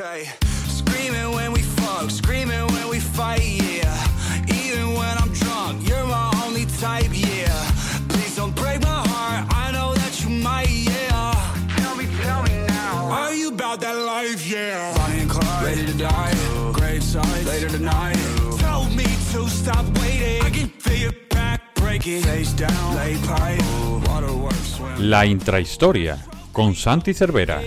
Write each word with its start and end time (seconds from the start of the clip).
Okay, 0.00 0.30
screaming 0.66 1.30
when 1.32 1.52
we 1.52 1.60
fuck, 1.60 2.08
screaming 2.08 2.66
when 2.68 2.88
we 2.88 2.98
fight, 2.98 3.42
yeah. 3.42 3.94
Even 4.48 4.94
when 4.94 5.18
I'm 5.18 5.30
drunk, 5.34 5.86
you're 5.86 6.06
my 6.06 6.32
only 6.46 6.64
type, 6.80 7.10
yeah. 7.12 7.52
Please 8.08 8.34
don't 8.34 8.56
break 8.56 8.80
my 8.80 9.06
heart, 9.08 9.46
I 9.54 9.70
know 9.72 9.92
that 9.92 10.22
you 10.22 10.30
might, 10.30 10.70
yeah. 10.70 11.34
Tell 11.76 11.96
me, 11.96 12.06
tell 12.22 12.42
me 12.44 12.66
now. 12.66 13.10
Are 13.10 13.34
you 13.34 13.48
about 13.48 13.82
that 13.82 13.92
life, 13.92 14.48
yeah? 14.48 14.94
Bonnie 14.96 15.20
and 15.20 15.30
Clyde, 15.30 15.64
ready 15.64 15.84
to 15.84 15.98
die. 15.98 16.32
Grave 16.72 17.02
side, 17.02 17.44
later 17.44 17.68
tonight. 17.68 18.16
Tell 18.58 18.86
me 18.86 19.04
to 19.04 19.46
stop 19.50 19.84
waiting. 19.98 20.40
I 20.42 20.48
can 20.48 20.68
feel 20.68 20.96
your 20.96 21.16
back 21.28 21.74
breaking. 21.74 22.22
Face 22.22 22.54
down, 22.54 22.96
lay 22.96 23.18
pipe, 23.18 23.60
waterworks. 24.08 24.76
swim. 24.76 25.10
La 25.10 25.26
intrahistoria 25.26 26.39
con 26.52 26.74
Santi 26.74 27.14
Cervera. 27.14 27.62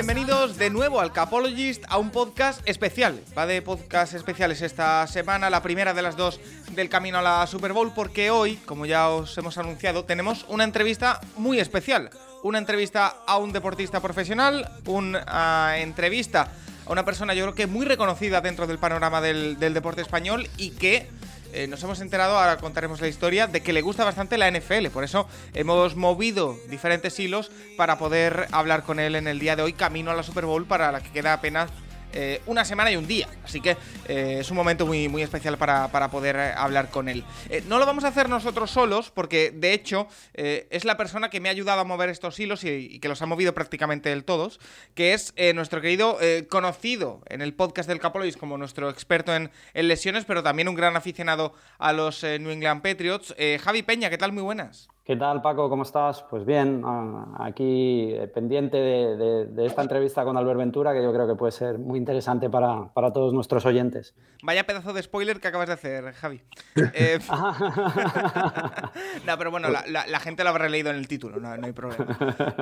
Bienvenidos 0.00 0.56
de 0.56 0.70
nuevo 0.70 0.98
al 0.98 1.12
Capologist, 1.12 1.84
a 1.86 1.98
un 1.98 2.08
podcast 2.08 2.66
especial. 2.66 3.22
Va 3.36 3.44
de 3.44 3.60
podcast 3.60 4.14
especiales 4.14 4.62
esta 4.62 5.06
semana, 5.06 5.50
la 5.50 5.62
primera 5.62 5.92
de 5.92 6.00
las 6.00 6.16
dos 6.16 6.40
del 6.70 6.88
camino 6.88 7.18
a 7.18 7.22
la 7.22 7.46
Super 7.46 7.74
Bowl, 7.74 7.92
porque 7.94 8.30
hoy, 8.30 8.56
como 8.64 8.86
ya 8.86 9.10
os 9.10 9.36
hemos 9.36 9.58
anunciado, 9.58 10.06
tenemos 10.06 10.46
una 10.48 10.64
entrevista 10.64 11.20
muy 11.36 11.60
especial. 11.60 12.08
Una 12.42 12.56
entrevista 12.56 13.14
a 13.26 13.36
un 13.36 13.52
deportista 13.52 14.00
profesional, 14.00 14.70
una 14.86 15.76
entrevista 15.76 16.48
a 16.86 16.92
una 16.92 17.04
persona 17.04 17.34
yo 17.34 17.44
creo 17.44 17.54
que 17.54 17.66
muy 17.66 17.84
reconocida 17.84 18.40
dentro 18.40 18.66
del 18.66 18.78
panorama 18.78 19.20
del, 19.20 19.58
del 19.58 19.74
deporte 19.74 20.00
español 20.00 20.48
y 20.56 20.70
que 20.70 21.10
eh, 21.52 21.66
nos 21.66 21.82
hemos 21.82 22.00
enterado, 22.00 22.38
ahora 22.38 22.56
contaremos 22.56 23.00
la 23.00 23.08
historia, 23.08 23.46
de 23.46 23.62
que 23.62 23.72
le 23.72 23.82
gusta 23.82 24.04
bastante 24.04 24.38
la 24.38 24.50
NFL. 24.50 24.88
Por 24.88 25.04
eso 25.04 25.28
hemos 25.54 25.96
movido 25.96 26.56
diferentes 26.68 27.18
hilos 27.18 27.50
para 27.76 27.98
poder 27.98 28.46
hablar 28.52 28.82
con 28.82 29.00
él 29.00 29.16
en 29.16 29.28
el 29.28 29.38
día 29.38 29.56
de 29.56 29.62
hoy, 29.62 29.72
camino 29.72 30.10
a 30.10 30.14
la 30.14 30.22
Super 30.22 30.46
Bowl, 30.46 30.66
para 30.66 30.92
la 30.92 31.00
que 31.00 31.10
queda 31.10 31.32
apenas 31.32 31.70
eh, 32.12 32.40
una 32.46 32.64
semana 32.64 32.90
y 32.90 32.96
un 32.96 33.06
día. 33.06 33.28
Así 33.44 33.60
que 33.60 33.76
eh, 34.08 34.38
es 34.40 34.50
un 34.50 34.56
momento 34.56 34.86
muy, 34.86 35.08
muy 35.08 35.22
especial 35.22 35.56
para, 35.58 35.88
para 35.88 36.10
poder 36.10 36.36
eh, 36.36 36.52
hablar 36.56 36.90
con 36.90 37.08
él. 37.08 37.24
No 37.68 37.78
lo 37.78 37.86
vamos 37.86 38.04
a 38.04 38.08
hacer 38.08 38.28
nosotros 38.28 38.70
solos, 38.70 39.10
porque 39.10 39.50
de 39.50 39.72
hecho 39.72 40.08
es 40.34 40.84
la 40.84 40.96
persona 40.96 41.30
que 41.30 41.40
me 41.40 41.48
ha 41.48 41.52
ayudado 41.52 41.80
a 41.80 41.84
mover 41.84 42.08
estos 42.08 42.38
hilos 42.38 42.64
y, 42.64 42.98
que 43.00 43.08
los 43.08 43.20
ha 43.22 43.26
movido 43.26 43.54
prácticamente 43.54 44.08
del 44.08 44.24
todos, 44.24 44.60
que 44.94 45.14
es 45.14 45.34
nuestro 45.54 45.80
querido 45.80 46.18
conocido 46.48 47.22
en 47.26 47.42
el 47.42 47.54
podcast 47.54 47.88
del 47.88 48.00
Capolois 48.00 48.36
como 48.36 48.58
nuestro 48.58 48.90
experto 48.90 49.34
en, 49.34 49.50
en 49.74 49.88
lesiones, 49.88 50.24
pero 50.24 50.42
también 50.42 50.68
un 50.68 50.74
gran 50.74 50.96
aficionado 50.96 51.54
a 51.78 51.92
los 51.92 52.22
New 52.22 52.50
England 52.50 52.82
Patriots. 52.82 53.34
Javi 53.62 53.82
Peña, 53.82 54.10
¿qué 54.10 54.18
tal? 54.18 54.32
Muy 54.32 54.42
buenas. 54.42 54.88
¿Qué 55.10 55.16
tal, 55.16 55.42
Paco? 55.42 55.68
¿Cómo 55.68 55.82
estás? 55.82 56.22
Pues 56.30 56.46
bien, 56.46 56.82
ah, 56.86 57.34
aquí 57.40 58.12
eh, 58.14 58.28
pendiente 58.32 58.76
de, 58.76 59.16
de- 59.16 59.46
de 59.46 59.66
esta 59.66 59.82
entrevista 59.82 60.22
con 60.22 60.36
Albert 60.36 60.58
Ventura, 60.60 60.92
que 60.92 61.02
yo 61.02 61.12
creo 61.12 61.26
que 61.26 61.34
puede 61.34 61.50
ser 61.50 61.78
muy 61.80 61.98
interesante 61.98 62.48
para, 62.48 62.92
para 62.94 63.12
todos 63.12 63.34
nuestros 63.34 63.66
oyentes. 63.66 64.14
Vaya 64.44 64.64
pedazo 64.66 64.92
de 64.92 65.02
spoiler 65.02 65.40
que 65.40 65.48
acabas 65.48 65.66
de 65.66 65.74
hacer, 65.74 66.12
Javi. 66.12 66.42
Eh, 66.94 67.18
no, 69.26 69.36
pero 69.36 69.50
bueno, 69.50 69.68
la, 69.68 69.82
la- 69.88 70.06
la 70.06 70.20
gente 70.20 70.44
lo 70.44 70.50
habrá 70.50 70.68
leído 70.68 70.90
en 70.90 70.96
el 70.98 71.08
título, 71.08 71.40
no, 71.40 71.56
no 71.56 71.66
hay 71.66 71.72
problema. 71.72 72.16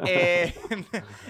Eh, 0.06 0.54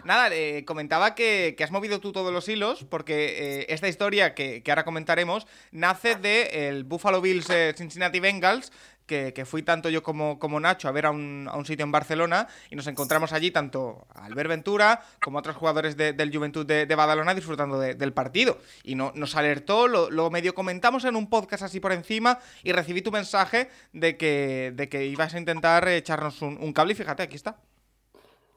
nada, 0.04 0.28
eh, 0.32 0.64
comentaba 0.64 1.16
que, 1.16 1.56
que 1.58 1.64
has 1.64 1.72
movido 1.72 1.98
tú 1.98 2.12
todos 2.12 2.32
los 2.32 2.48
hilos, 2.48 2.84
porque 2.84 3.66
esta 3.68 3.88
historia 3.88 4.34
que, 4.34 4.62
que 4.62 4.70
ahora 4.70 4.84
comentaremos 4.84 5.48
nace 5.72 6.14
de 6.14 6.68
el 6.68 6.84
Buffalo 6.84 7.20
Bills 7.20 7.48
Cincinnati 7.74 8.20
Bengals. 8.20 8.70
Que, 9.08 9.32
fui 9.46 9.62
tanto 9.62 9.88
yo 9.88 10.02
como, 10.02 10.38
como 10.38 10.60
Nacho 10.60 10.86
a 10.86 10.92
ver 10.92 11.06
a 11.06 11.10
un, 11.10 11.48
a 11.50 11.56
un 11.56 11.64
sitio 11.64 11.82
en 11.82 11.90
Barcelona 11.90 12.46
y 12.70 12.76
nos 12.76 12.86
encontramos 12.86 13.32
allí 13.32 13.50
tanto 13.50 14.06
Albert 14.14 14.50
Ventura 14.50 15.00
como 15.20 15.38
otros 15.38 15.56
jugadores 15.56 15.96
de- 15.96 16.12
del 16.12 16.30
Juventud 16.30 16.66
de, 16.66 16.84
Badalona 16.94 17.34
disfrutando 17.34 17.80
de- 17.80 17.94
del 17.94 18.12
partido. 18.12 18.58
Y 18.84 18.94
no, 18.96 19.10
nos 19.14 19.34
alertó, 19.34 19.88
lo, 19.88 20.30
medio 20.30 20.54
comentamos 20.54 21.06
en 21.06 21.16
un 21.16 21.30
podcast 21.30 21.62
así 21.62 21.80
por 21.80 21.92
encima 21.92 22.38
y 22.62 22.72
recibí 22.72 23.00
tu 23.00 23.10
mensaje 23.10 23.70
de 23.94 24.18
que, 24.18 24.72
de 24.76 24.90
que 24.90 25.06
ibas 25.06 25.34
a 25.34 25.38
intentar 25.38 25.88
echarnos 25.88 26.42
un, 26.42 26.58
un 26.60 26.72
cable 26.74 26.92
y 26.92 26.96
fíjate, 26.96 27.22
aquí 27.22 27.36
está. 27.36 27.56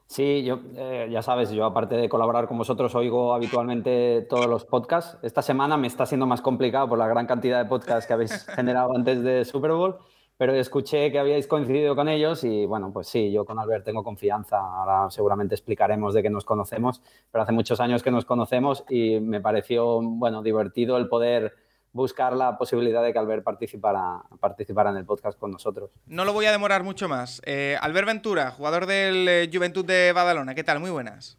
Sí, 0.06 0.44
yo, 0.44 0.60
eh, 0.76 1.08
ya 1.10 1.22
sabes, 1.22 1.50
yo 1.52 1.64
aparte 1.64 1.94
de 1.94 2.10
colaborar 2.10 2.46
con 2.46 2.58
vosotros, 2.58 2.94
oigo 2.94 3.32
habitualmente 3.32 4.26
todos 4.28 4.46
los 4.46 4.66
podcasts. 4.66 5.16
Esta 5.22 5.40
semana 5.40 5.78
me 5.78 5.86
está 5.86 6.04
siendo 6.04 6.26
más 6.26 6.42
complicado 6.42 6.86
por 6.86 6.98
la 6.98 7.08
gran 7.08 7.26
cantidad 7.26 7.58
de 7.62 7.66
podcasts 7.66 8.06
que 8.06 8.12
habéis 8.12 8.44
generado 8.54 8.94
antes 8.94 9.22
de 9.22 9.46
Super 9.46 9.70
Bowl, 9.72 9.96
pero 10.36 10.54
escuché 10.54 11.12
que 11.12 11.18
habíais 11.18 11.46
coincidido 11.46 11.94
con 11.94 12.08
ellos 12.08 12.42
y 12.44 12.66
bueno, 12.66 12.92
pues 12.92 13.08
sí, 13.08 13.30
yo 13.30 13.44
con 13.44 13.58
Albert 13.58 13.84
tengo 13.84 14.02
confianza. 14.02 14.58
Ahora 14.58 15.10
seguramente 15.10 15.54
explicaremos 15.54 16.14
de 16.14 16.22
que 16.22 16.30
nos 16.30 16.44
conocemos, 16.44 17.02
pero 17.30 17.42
hace 17.42 17.52
muchos 17.52 17.80
años 17.80 18.02
que 18.02 18.10
nos 18.10 18.24
conocemos 18.24 18.84
y 18.88 19.20
me 19.20 19.40
pareció, 19.40 20.00
bueno, 20.02 20.42
divertido 20.42 20.96
el 20.96 21.08
poder 21.08 21.54
buscar 21.92 22.32
la 22.32 22.56
posibilidad 22.56 23.02
de 23.02 23.12
que 23.12 23.18
Albert 23.18 23.44
participara, 23.44 24.22
participara 24.40 24.90
en 24.90 24.96
el 24.96 25.04
podcast 25.04 25.38
con 25.38 25.50
nosotros. 25.50 25.90
No 26.06 26.24
lo 26.24 26.32
voy 26.32 26.46
a 26.46 26.52
demorar 26.52 26.82
mucho 26.82 27.08
más. 27.08 27.42
Eh, 27.44 27.76
Albert 27.80 28.06
Ventura, 28.06 28.50
jugador 28.50 28.86
del 28.86 29.28
eh, 29.28 29.50
Juventud 29.52 29.84
de 29.84 30.12
Badalona, 30.12 30.54
¿qué 30.54 30.64
tal? 30.64 30.80
Muy 30.80 30.90
buenas. 30.90 31.38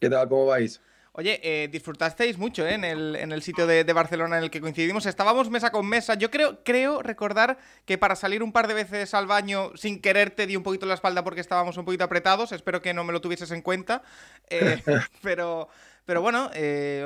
¿Qué 0.00 0.10
tal? 0.10 0.28
¿Cómo 0.28 0.46
vais? 0.46 0.80
Oye, 1.18 1.40
eh, 1.42 1.68
disfrutasteis 1.68 2.36
mucho 2.36 2.66
¿eh? 2.66 2.74
en, 2.74 2.84
el, 2.84 3.16
en 3.16 3.32
el 3.32 3.40
sitio 3.40 3.66
de, 3.66 3.84
de 3.84 3.92
Barcelona 3.94 4.36
en 4.36 4.44
el 4.44 4.50
que 4.50 4.60
coincidimos. 4.60 5.06
Estábamos 5.06 5.48
mesa 5.48 5.70
con 5.70 5.86
mesa. 5.86 6.12
Yo 6.12 6.30
creo, 6.30 6.62
creo 6.62 7.00
recordar 7.00 7.56
que 7.86 7.96
para 7.96 8.16
salir 8.16 8.42
un 8.42 8.52
par 8.52 8.68
de 8.68 8.74
veces 8.74 9.14
al 9.14 9.26
baño 9.26 9.74
sin 9.76 10.02
querer 10.02 10.32
te 10.32 10.46
di 10.46 10.56
un 10.56 10.62
poquito 10.62 10.84
la 10.84 10.92
espalda 10.92 11.24
porque 11.24 11.40
estábamos 11.40 11.78
un 11.78 11.86
poquito 11.86 12.04
apretados. 12.04 12.52
Espero 12.52 12.82
que 12.82 12.92
no 12.92 13.02
me 13.02 13.14
lo 13.14 13.22
tuvieses 13.22 13.50
en 13.50 13.62
cuenta. 13.62 14.02
Eh, 14.50 14.82
pero, 15.22 15.70
pero 16.04 16.20
bueno, 16.20 16.50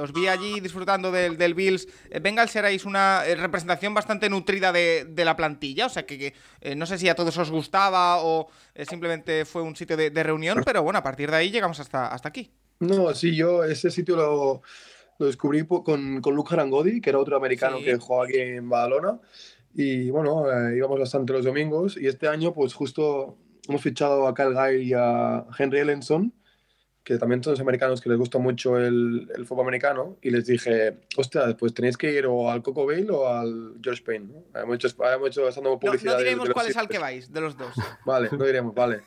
os 0.02 0.12
vi 0.12 0.26
allí 0.26 0.58
disfrutando 0.58 1.12
del, 1.12 1.38
del 1.38 1.54
Bills. 1.54 1.86
Bengals 2.20 2.56
erais 2.56 2.84
una 2.84 3.22
representación 3.22 3.94
bastante 3.94 4.28
nutrida 4.28 4.72
de, 4.72 5.06
de 5.08 5.24
la 5.24 5.36
plantilla. 5.36 5.86
O 5.86 5.88
sea 5.88 6.04
que, 6.04 6.18
que, 6.18 6.74
no 6.74 6.84
sé 6.84 6.98
si 6.98 7.08
a 7.08 7.14
todos 7.14 7.38
os 7.38 7.52
gustaba 7.52 8.24
o 8.24 8.48
simplemente 8.88 9.44
fue 9.44 9.62
un 9.62 9.76
sitio 9.76 9.96
de, 9.96 10.10
de 10.10 10.22
reunión. 10.24 10.62
Pero 10.64 10.82
bueno, 10.82 10.98
a 10.98 11.02
partir 11.04 11.30
de 11.30 11.36
ahí 11.36 11.52
llegamos 11.52 11.78
hasta, 11.78 12.08
hasta 12.08 12.28
aquí. 12.28 12.50
No, 12.80 13.14
sí, 13.14 13.36
yo 13.36 13.62
ese 13.64 13.90
sitio 13.90 14.16
lo, 14.16 14.62
lo 15.18 15.26
descubrí 15.26 15.66
con, 15.66 16.20
con 16.20 16.34
Luke 16.34 16.54
Harangodi, 16.54 17.00
que 17.00 17.10
era 17.10 17.18
otro 17.18 17.36
americano 17.36 17.78
Sí. 17.78 17.84
que 17.84 17.96
jugaba 17.98 18.24
aquí 18.24 18.38
en 18.38 18.68
Badalona. 18.68 19.20
Y 19.74 20.10
bueno, 20.10 20.50
eh, 20.50 20.76
íbamos 20.76 20.98
bastante 20.98 21.32
los 21.32 21.44
domingos. 21.44 21.96
Y 21.96 22.06
este 22.06 22.26
año, 22.26 22.52
pues 22.54 22.74
justo 22.74 23.36
hemos 23.68 23.82
fichado 23.82 24.26
a 24.26 24.34
Kyle 24.34 24.54
Guy 24.54 24.88
y 24.88 24.92
a 24.94 25.44
Henry 25.58 25.78
Ellenson, 25.80 26.32
que 27.02 27.16
también 27.16 27.42
son 27.42 27.52
los 27.52 27.60
americanos 27.60 28.00
que 28.00 28.08
les 28.10 28.18
gusta 28.18 28.38
mucho 28.38 28.78
el, 28.78 29.30
el 29.34 29.46
fútbol 29.46 29.64
americano. 29.64 30.18
Y 30.22 30.30
les 30.30 30.46
dije, 30.46 30.98
ostras, 31.16 31.54
pues 31.58 31.72
tenéis 31.72 31.96
que 31.96 32.12
ir 32.12 32.26
o 32.26 32.50
al 32.50 32.62
Coco 32.62 32.86
Bale 32.86 33.10
o 33.10 33.26
al 33.26 33.74
George 33.82 34.02
Payne. 34.04 34.26
¿no? 34.26 34.60
Hemos 34.60 34.76
hecho, 34.76 34.88
hemos 35.12 35.28
hecho 35.28 35.62
No, 35.62 35.78
publicidad. 35.80 36.12
no 36.12 36.18
diremos 36.18 36.50
cuál 36.50 36.66
es 36.68 36.76
al 36.76 36.88
que 36.88 36.98
vais, 36.98 37.32
de 37.32 37.40
los 37.40 37.56
dos. 37.56 37.74
Vale, 38.04 38.28
no 38.30 38.44
diremos, 38.44 38.74
vale. 38.74 39.00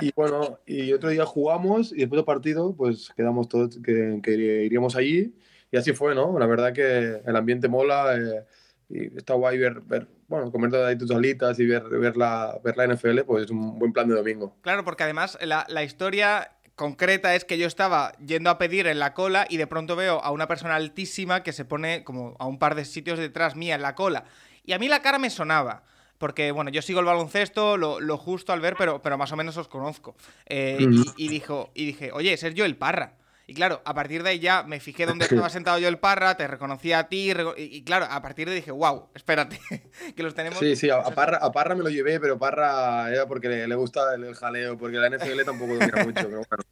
Y 0.00 0.10
bueno, 0.16 0.58
y 0.66 0.92
otro 0.92 1.10
día 1.10 1.24
jugamos 1.24 1.92
y 1.92 1.96
después 1.96 2.18
del 2.18 2.24
partido, 2.24 2.74
pues 2.76 3.10
quedamos 3.16 3.48
todos 3.48 3.78
que, 3.82 4.20
que 4.22 4.32
iríamos 4.32 4.96
allí. 4.96 5.34
Y 5.70 5.76
así 5.76 5.92
fue, 5.92 6.14
¿no? 6.14 6.36
La 6.38 6.46
verdad 6.46 6.72
que 6.72 7.22
el 7.24 7.36
ambiente 7.36 7.68
mola 7.68 8.16
eh, 8.16 8.44
y 8.88 9.16
está 9.16 9.34
guay 9.34 9.56
ver, 9.56 9.80
ver, 9.82 10.08
bueno, 10.26 10.50
comer 10.50 10.74
ahí 10.74 10.98
tus 10.98 11.10
alitas 11.12 11.58
y 11.60 11.66
ver, 11.66 11.84
ver, 11.84 12.16
la, 12.16 12.58
ver 12.64 12.76
la 12.76 12.88
NFL, 12.88 13.20
pues 13.20 13.44
es 13.44 13.50
un 13.50 13.78
buen 13.78 13.92
plan 13.92 14.08
de 14.08 14.16
domingo. 14.16 14.56
Claro, 14.62 14.84
porque 14.84 15.04
además 15.04 15.38
la, 15.42 15.64
la 15.68 15.84
historia 15.84 16.50
concreta 16.80 17.34
es 17.34 17.44
que 17.44 17.58
yo 17.58 17.66
estaba 17.66 18.12
yendo 18.26 18.48
a 18.48 18.56
pedir 18.56 18.86
en 18.86 18.98
la 18.98 19.12
cola 19.12 19.46
y 19.50 19.58
de 19.58 19.66
pronto 19.66 19.96
veo 19.96 20.18
a 20.24 20.30
una 20.30 20.48
persona 20.48 20.76
altísima 20.76 21.42
que 21.42 21.52
se 21.52 21.66
pone 21.66 22.04
como 22.04 22.36
a 22.38 22.46
un 22.46 22.58
par 22.58 22.74
de 22.74 22.86
sitios 22.86 23.18
detrás 23.18 23.54
mía 23.54 23.74
en 23.74 23.82
la 23.82 23.94
cola. 23.94 24.24
Y 24.64 24.72
a 24.72 24.78
mí 24.78 24.88
la 24.88 25.02
cara 25.02 25.18
me 25.18 25.28
sonaba. 25.28 25.82
Porque, 26.16 26.52
bueno, 26.52 26.70
yo 26.70 26.80
sigo 26.80 27.00
el 27.00 27.04
baloncesto, 27.04 27.76
lo, 27.76 28.00
lo 28.00 28.16
justo 28.16 28.54
al 28.54 28.60
ver, 28.60 28.76
pero, 28.78 29.02
pero 29.02 29.18
más 29.18 29.30
o 29.30 29.36
menos 29.36 29.58
os 29.58 29.68
conozco. 29.68 30.16
Eh, 30.46 30.78
y, 31.18 31.26
y 31.26 31.28
dijo, 31.28 31.70
y 31.74 31.84
dije, 31.84 32.12
oye, 32.12 32.34
Sergio 32.38 32.64
el 32.64 32.76
Parra. 32.76 33.12
Y 33.50 33.54
claro, 33.54 33.82
a 33.84 33.94
partir 33.94 34.22
de 34.22 34.30
ahí 34.30 34.38
ya 34.38 34.62
me 34.62 34.78
fijé 34.78 35.06
dónde 35.06 35.24
estaba 35.28 35.50
sentado 35.50 35.80
yo 35.80 35.88
el 35.88 35.98
Parra, 35.98 36.36
te 36.36 36.46
reconocía 36.46 37.00
a 37.00 37.08
ti, 37.08 37.32
y, 37.56 37.82
claro, 37.82 38.06
a 38.08 38.22
partir 38.22 38.46
de 38.46 38.52
ahí 38.52 38.60
dije, 38.60 38.70
wow, 38.70 39.08
espérate, 39.12 39.60
que 40.16 40.22
los 40.22 40.36
tenemos... 40.36 40.60
Sí, 40.60 40.76
sí, 40.76 40.88
a, 40.88 40.98
a 40.98 41.10
Parra, 41.10 41.38
a 41.38 41.50
Parra 41.50 41.74
me 41.74 41.82
lo 41.82 41.88
llevé, 41.88 42.20
pero 42.20 42.38
Parra 42.38 43.10
era 43.10 43.26
porque 43.26 43.48
le, 43.48 43.66
le 43.66 43.74
gusta 43.74 44.14
el, 44.14 44.22
el 44.22 44.36
jaleo, 44.36 44.78
porque 44.78 44.98
la 44.98 45.10
NFL 45.10 45.42
tampoco 45.44 45.74
domina 45.74 46.04
mucho, 46.04 46.28
pero 46.28 46.42
bueno. 46.48 46.64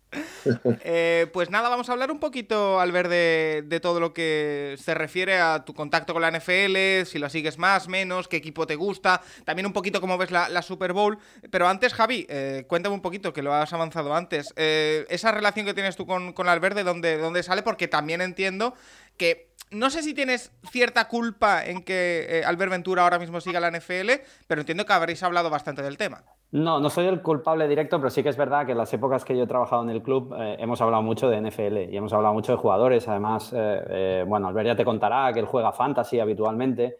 Eh, 0.82 1.26
pues 1.32 1.50
nada, 1.50 1.68
vamos 1.68 1.88
a 1.88 1.92
hablar 1.92 2.10
un 2.10 2.20
poquito, 2.20 2.80
al 2.80 2.92
de, 2.92 3.64
de 3.66 3.80
todo 3.80 4.00
lo 4.00 4.14
que 4.14 4.76
se 4.78 4.94
refiere 4.94 5.38
a 5.38 5.64
tu 5.64 5.74
contacto 5.74 6.12
con 6.12 6.22
la 6.22 6.30
NFL, 6.30 7.06
si 7.06 7.18
la 7.18 7.28
sigues 7.28 7.58
más, 7.58 7.88
menos, 7.88 8.28
qué 8.28 8.36
equipo 8.36 8.66
te 8.66 8.76
gusta, 8.76 9.20
también 9.44 9.66
un 9.66 9.72
poquito 9.72 10.00
cómo 10.00 10.16
ves 10.16 10.30
la, 10.30 10.62
Super 10.62 10.92
Bowl. 10.92 11.18
Pero 11.50 11.68
antes, 11.68 11.94
Javi, 11.94 12.26
eh, 12.28 12.64
cuéntame 12.68 12.94
un 12.94 13.02
poquito, 13.02 13.32
que 13.32 13.42
lo 13.42 13.52
has 13.52 13.72
avanzado 13.72 14.14
antes, 14.14 14.52
eh, 14.56 15.06
esa 15.08 15.32
relación 15.32 15.66
que 15.66 15.74
tienes 15.74 15.96
tú 15.96 16.06
con, 16.06 16.32
con 16.32 16.48
Albert, 16.48 16.67
dónde, 16.74 17.18
dónde 17.18 17.42
sale? 17.42 17.62
Porque 17.62 17.88
también 17.88 18.20
entiendo 18.20 18.74
que 19.16 19.48
no 19.70 19.90
sé 19.90 20.02
si 20.02 20.14
tienes 20.14 20.50
cierta 20.70 21.08
culpa 21.08 21.64
en 21.64 21.82
que 21.82 22.26
eh, 22.28 22.44
Albert 22.44 22.70
Ventura 22.70 23.02
ahora 23.02 23.18
mismo 23.18 23.40
siga 23.40 23.60
la 23.60 23.70
NFL, 23.70 24.10
pero 24.46 24.62
entiendo 24.62 24.86
que 24.86 24.92
habréis 24.92 25.22
hablado 25.22 25.50
bastante 25.50 25.82
del 25.82 25.98
tema. 25.98 26.22
No, 26.50 26.80
no 26.80 26.88
soy 26.88 27.06
el 27.06 27.20
culpable 27.20 27.68
directo, 27.68 27.98
pero 27.98 28.08
sí 28.08 28.22
que 28.22 28.30
es 28.30 28.36
verdad 28.36 28.64
que 28.64 28.72
en 28.72 28.78
las 28.78 28.92
épocas 28.94 29.24
que 29.24 29.36
yo 29.36 29.42
he 29.42 29.46
trabajado 29.46 29.82
en 29.82 29.90
el 29.90 30.02
club 30.02 30.34
eh, 30.38 30.56
hemos 30.58 30.80
hablado 30.80 31.02
mucho 31.02 31.28
de 31.28 31.40
NFL 31.40 31.92
y 31.92 31.96
hemos 31.96 32.12
hablado 32.14 32.32
mucho 32.32 32.52
de 32.52 32.58
jugadores. 32.58 33.06
Además, 33.08 33.52
eh, 33.54 34.24
bueno, 34.26 34.48
Albert 34.48 34.68
ya 34.68 34.76
te 34.76 34.84
contará 34.84 35.30
que 35.34 35.40
él 35.40 35.46
juega 35.46 35.72
fantasy 35.72 36.18
habitualmente 36.20 36.96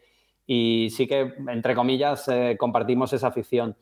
y 0.47 0.91
sí 0.91 1.07
que, 1.07 1.35
entre 1.49 1.75
comillas, 1.75 2.29
compartimos 2.59 3.13
esa 3.13 3.29
afición. 3.29 3.77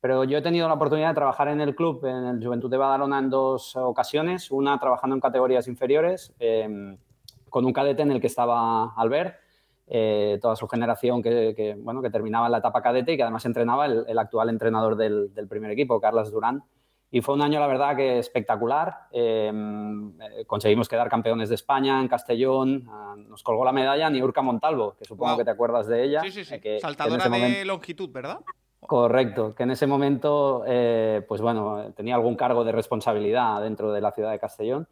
Pero 0.00 0.24
yo 0.24 0.38
he 0.38 0.42
tenido 0.42 0.66
la 0.66 0.74
oportunidad 0.74 1.08
de 1.08 1.14
trabajar 1.14 1.48
en 1.48 1.60
el 1.60 1.74
club, 1.74 2.04
en 2.06 2.24
el 2.24 2.44
Juventud 2.44 2.70
de 2.70 2.78
Badalona, 2.78 3.18
en 3.18 3.28
dos 3.28 3.76
ocasiones. 3.76 4.50
Una 4.50 4.78
trabajando 4.78 5.14
en 5.14 5.20
categorías 5.20 5.68
inferiores 5.68 6.32
em, 6.38 6.96
con 7.50 7.66
un 7.66 7.72
cadete 7.72 8.02
en 8.02 8.12
el 8.12 8.20
que 8.20 8.28
estaba 8.28 8.94
Albert, 8.94 9.36
eh, 9.86 10.38
toda 10.40 10.56
su 10.56 10.66
generación 10.68 11.22
que, 11.22 11.76
bueno, 11.78 12.00
que 12.00 12.10
terminaba 12.10 12.48
la 12.48 12.58
etapa 12.58 12.80
cadete 12.80 13.12
y 13.12 13.16
que 13.16 13.24
además 13.24 13.44
entrenaba 13.44 13.86
el, 13.86 14.18
actual 14.18 14.48
entrenador 14.48 14.96
del, 14.96 15.30
primer 15.48 15.70
equipo, 15.72 16.00
Carlos 16.00 16.30
Durán. 16.30 16.64
Y 17.12 17.22
fue 17.22 17.34
un 17.34 17.42
año, 17.42 17.58
la 17.58 17.66
verdad, 17.66 17.96
que 17.96 18.20
espectacular. 18.20 19.08
Eh, 19.10 19.52
conseguimos 20.46 20.88
quedar 20.88 21.10
campeones 21.10 21.48
de 21.48 21.56
España 21.56 22.00
en 22.00 22.06
Castellón. 22.08 22.86
Ah, 22.88 23.16
nos 23.18 23.42
colgó 23.42 23.64
la 23.64 23.72
medalla 23.72 24.08
Niurka 24.08 24.42
Montalvo, 24.42 24.94
que 24.96 25.04
supongo 25.04 25.36
que 25.36 25.44
te 25.44 25.50
acuerdas 25.50 25.88
de 25.88 26.04
ella. 26.04 26.20
Sí, 26.22 26.30
sí, 26.30 26.44
sí. 26.44 26.60
Que, 26.60 26.78
Saltadora 26.78 27.28
de 27.28 27.64
longitud, 27.64 28.10
¿verdad? 28.10 28.38
Correcto, 28.86 29.54
que 29.54 29.62
en 29.62 29.70
ese 29.70 29.86
momento, 29.86 30.64
eh, 30.66 31.24
pues 31.28 31.40
bueno, 31.40 31.92
tenía 31.94 32.14
algún 32.14 32.34
cargo 32.34 32.64
de 32.64 32.72
responsabilidad 32.72 33.60
dentro 33.62 33.92
de 33.92 34.00
la 34.00 34.10
ciudad 34.12 34.32
de 34.32 34.38
Castellón. 34.38 34.88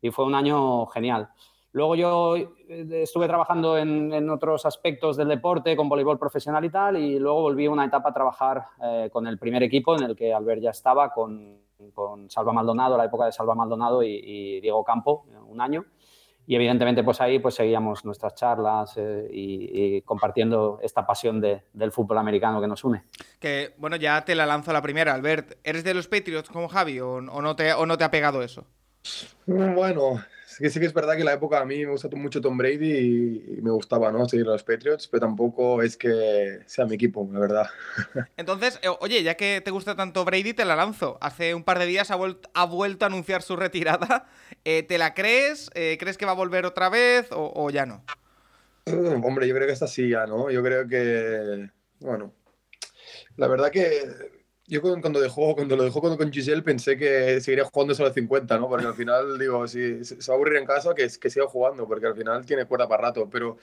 Y 0.00 0.10
fue 0.10 0.24
un 0.24 0.34
año 0.34 0.86
genial. 0.86 1.28
Luego 1.72 1.94
yo 1.94 2.36
eh, 2.36 2.48
estuve 3.02 3.26
trabajando 3.26 3.78
en, 3.78 4.30
otros 4.30 4.66
aspectos 4.66 5.16
del 5.16 5.28
deporte, 5.28 5.76
con 5.76 5.88
voleibol 5.88 6.18
profesional 6.18 6.64
y 6.64 6.70
tal, 6.70 6.96
y 6.96 7.18
luego 7.18 7.42
volví 7.42 7.66
una 7.66 7.84
etapa 7.84 8.10
a 8.10 8.14
trabajar 8.14 8.64
eh, 8.82 9.10
con 9.12 9.26
el 9.26 9.38
primer 9.38 9.62
equipo 9.62 9.96
en 9.96 10.04
el 10.04 10.16
que 10.16 10.32
Albert 10.32 10.62
ya 10.62 10.70
estaba, 10.70 11.12
con, 11.12 11.60
Salva 12.28 12.52
Maldonado, 12.52 12.96
la 12.96 13.06
época 13.06 13.26
de 13.26 13.32
Salva 13.32 13.56
Maldonado 13.56 14.04
y, 14.04 14.60
Diego 14.60 14.84
Campo, 14.84 15.26
un 15.48 15.60
año. 15.60 15.84
Y 16.46 16.56
evidentemente 16.56 17.04
pues 17.04 17.20
ahí 17.20 17.38
pues 17.38 17.54
seguíamos 17.54 18.04
nuestras 18.04 18.34
charlas 18.34 18.94
eh, 18.96 19.28
y, 19.30 20.02
compartiendo 20.02 20.78
esta 20.82 21.06
pasión 21.06 21.40
del 21.40 21.92
fútbol 21.92 22.18
americano 22.18 22.60
que 22.60 22.66
nos 22.66 22.82
une. 22.84 23.04
Que 23.38 23.74
bueno, 23.78 23.96
ya 23.96 24.24
te 24.24 24.34
la 24.34 24.46
lanzo 24.46 24.72
la 24.72 24.82
primera, 24.82 25.14
Albert. 25.14 25.58
¿Eres 25.62 25.84
de 25.84 25.94
los 25.94 26.08
Patriots 26.08 26.48
como 26.48 26.68
Javi 26.68 27.00
o, 27.00 27.20
no, 27.20 27.56
te, 27.56 27.72
o 27.72 27.86
no 27.86 27.96
te 27.96 28.04
ha 28.04 28.10
pegado 28.10 28.42
eso? 28.42 28.66
Bueno, 29.46 30.22
Sí 30.52 30.62
que, 30.62 30.68
sí 30.68 30.80
que 30.80 30.86
es 30.86 30.92
verdad 30.92 31.16
que 31.16 31.24
la 31.24 31.32
época 31.32 31.60
a 31.60 31.64
mí 31.64 31.78
me 31.78 31.92
gusta 31.92 32.08
mucho 32.14 32.42
Tom 32.42 32.58
Brady 32.58 32.92
y, 32.92 33.62
me 33.62 33.70
gustaba, 33.70 34.12
¿no? 34.12 34.28
Seguir 34.28 34.46
a 34.48 34.50
los 34.50 34.62
Patriots, 34.62 35.08
pero 35.08 35.22
tampoco 35.22 35.82
es 35.82 35.96
que 35.96 36.60
sea 36.66 36.84
mi 36.84 36.96
equipo, 36.96 37.26
la 37.32 37.38
verdad. 37.38 37.70
Entonces, 38.36 38.78
eh, 38.82 38.88
oye, 39.00 39.22
ya 39.22 39.34
que 39.34 39.62
te 39.64 39.70
gusta 39.70 39.96
tanto 39.96 40.26
Brady, 40.26 40.52
te 40.52 40.66
la 40.66 40.76
lanzo. 40.76 41.16
Hace 41.22 41.54
un 41.54 41.64
par 41.64 41.78
de 41.78 41.86
días 41.86 42.10
ha, 42.10 42.18
ha 42.54 42.66
vuelto 42.66 43.04
a 43.04 43.08
anunciar 43.08 43.42
su 43.42 43.56
retirada. 43.56 44.26
Eh, 44.64 44.84
¿Te 44.84 44.96
la 44.96 45.12
crees? 45.12 45.70
Eh, 45.74 45.96
¿Crees 45.98 46.16
que 46.16 46.24
va 46.24 46.32
a 46.32 46.36
volver 46.36 46.66
otra 46.66 46.88
vez 46.88 47.26
o, 47.32 47.68
ya 47.70 47.84
no? 47.84 48.04
hombre, 48.86 49.48
yo 49.48 49.56
creo 49.56 49.66
que 49.66 49.72
esta 49.72 49.88
sí 49.88 50.08
ya, 50.08 50.24
¿no? 50.26 50.52
Yo 50.52 50.62
creo 50.62 50.86
que, 50.86 51.68
bueno, 51.98 52.32
la 53.36 53.48
verdad 53.48 53.72
que 53.72 54.41
yo 54.72 54.80
cuando, 54.80 55.20
dejó, 55.20 55.54
cuando 55.54 55.76
lo 55.76 55.84
dejó 55.84 56.00
con, 56.00 56.16
con 56.16 56.32
Giselle 56.32 56.62
pensé 56.62 56.96
que 56.96 57.42
seguiría 57.42 57.66
jugando 57.66 57.94
solo 57.94 58.10
50, 58.10 58.56
¿no? 58.58 58.70
Porque 58.70 58.86
al 58.86 58.94
final, 58.94 59.38
digo, 59.38 59.68
si 59.68 60.02
se 60.02 60.14
va 60.16 60.32
a 60.32 60.36
aburrir 60.36 60.56
en 60.56 60.64
casa, 60.64 60.94
que, 60.94 61.06
que 61.20 61.28
siga 61.28 61.46
jugando, 61.46 61.86
porque 61.86 62.06
al 62.06 62.16
final 62.16 62.46
tiene 62.46 62.64
cuerda 62.64 62.88
para 62.88 63.02
rato. 63.02 63.28
Pero 63.30 63.58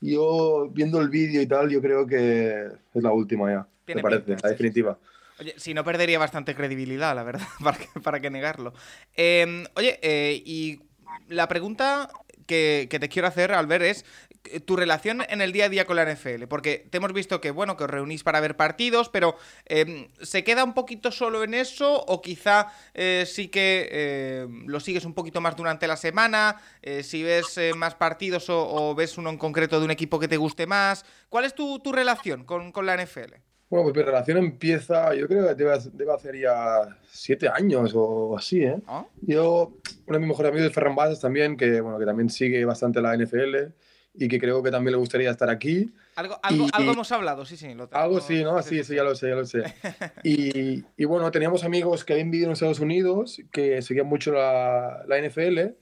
yo, 0.00 0.66
viendo 0.70 0.98
el 0.98 1.10
vídeo 1.10 1.42
y 1.42 1.46
tal, 1.46 1.68
yo 1.68 1.82
creo 1.82 2.06
que 2.06 2.68
es 2.94 3.02
la 3.02 3.12
última 3.12 3.50
ya, 3.50 3.94
me 3.94 4.00
parece, 4.00 4.34
la 4.42 4.48
definitiva. 4.48 4.98
Oye, 5.38 5.52
si 5.58 5.74
no 5.74 5.84
perdería 5.84 6.18
bastante 6.18 6.54
credibilidad, 6.54 7.14
la 7.14 7.22
verdad, 7.22 7.46
para 7.62 7.76
que, 7.76 8.00
para 8.00 8.20
que 8.20 8.30
negarlo. 8.30 8.72
Em, 9.14 9.66
oye, 9.74 9.98
eh, 10.00 10.42
y 10.42 10.80
la 11.28 11.48
pregunta 11.48 12.08
que, 12.46 12.88
te 12.88 13.08
quiero 13.08 13.28
hacer, 13.28 13.52
Albert, 13.52 13.84
es 13.84 14.04
eh, 14.44 14.60
tu 14.60 14.76
relación 14.76 15.22
en 15.28 15.40
el 15.40 15.52
día 15.52 15.66
a 15.66 15.68
día 15.68 15.84
con 15.84 15.96
la 15.96 16.04
NFL, 16.04 16.44
porque 16.48 16.86
te 16.90 16.98
hemos 16.98 17.12
visto 17.12 17.40
que, 17.40 17.50
bueno, 17.50 17.76
que 17.76 17.84
os 17.84 17.90
reunís 17.90 18.22
para 18.22 18.40
ver 18.40 18.56
partidos, 18.56 19.08
pero 19.08 19.36
em, 19.66 20.08
¿se 20.22 20.44
queda 20.44 20.64
un 20.64 20.74
poquito 20.74 21.10
solo 21.10 21.44
en 21.44 21.54
eso 21.54 22.04
o 22.06 22.22
quizá 22.22 22.68
eh, 22.94 23.24
sí 23.26 23.48
que 23.48 24.42
em, 24.42 24.66
lo 24.66 24.80
sigues 24.80 25.04
un 25.04 25.14
poquito 25.14 25.40
más 25.40 25.56
durante 25.56 25.86
la 25.86 25.96
semana? 25.96 26.60
Eh, 26.82 27.02
si 27.02 27.22
ves 27.22 27.58
más 27.76 27.94
partidos 27.94 28.46
o, 28.48 28.94
ves 28.94 29.18
uno 29.18 29.30
en 29.30 29.38
concreto 29.38 29.78
de 29.78 29.84
un 29.84 29.90
equipo 29.90 30.18
que 30.18 30.28
te 30.28 30.36
guste 30.36 30.66
más, 30.66 31.04
¿cuál 31.28 31.44
es 31.44 31.54
tu, 31.54 31.80
relación 31.92 32.44
con, 32.44 32.72
la 32.86 32.96
NFL? 32.96 33.34
Bueno, 33.68 33.84
pues 33.84 33.96
mi 33.96 34.02
relación 34.02 34.38
empieza, 34.38 35.12
yo 35.14 35.26
creo 35.26 35.48
que 35.48 35.54
debe, 35.54 36.12
hacer 36.12 36.38
ya 36.38 36.96
siete 37.10 37.48
años 37.48 37.92
o 37.94 38.36
así, 38.36 38.62
¿eh? 38.62 38.78
¿Ah? 38.86 39.04
Yo, 39.22 39.78
uno 40.06 40.14
de 40.14 40.20
mis 40.20 40.28
mejores 40.28 40.52
amigos 40.52 40.68
es 40.68 40.74
Ferran 40.74 40.94
Bass 40.94 41.20
también, 41.20 41.56
que, 41.56 41.80
bueno, 41.80 41.98
que 41.98 42.04
también 42.04 42.30
sigue 42.30 42.64
bastante 42.64 43.00
la 43.00 43.16
NFL 43.16 43.72
y 44.14 44.28
que 44.28 44.38
creo 44.38 44.62
que 44.62 44.70
también 44.70 44.92
le 44.92 44.98
gustaría 44.98 45.30
estar 45.30 45.50
aquí. 45.50 45.92
Algo, 46.14 46.38
algo, 46.42 46.66
algo 46.72 46.92
hemos 46.92 47.10
hablado, 47.10 47.44
sí, 47.44 47.56
sí. 47.56 47.74
Lo 47.74 47.88
algo 47.92 48.20
sí, 48.20 48.44
¿no? 48.44 48.62
Sí, 48.62 48.84
sí, 48.84 48.94
ya 48.94 49.02
lo 49.02 49.16
sé, 49.16 49.30
ya 49.30 49.34
lo 49.34 49.44
sé. 49.44 49.64
y, 50.22 50.84
y, 50.96 51.04
bueno, 51.04 51.30
teníamos 51.32 51.64
amigos 51.64 52.04
que 52.04 52.12
habían 52.12 52.30
vivido 52.30 52.48
en 52.48 52.52
Estados 52.52 52.78
Unidos, 52.78 53.42
que 53.50 53.82
seguían 53.82 54.06
mucho 54.06 54.32
la, 54.32 55.04
la, 55.08 55.20
NFL 55.20 55.74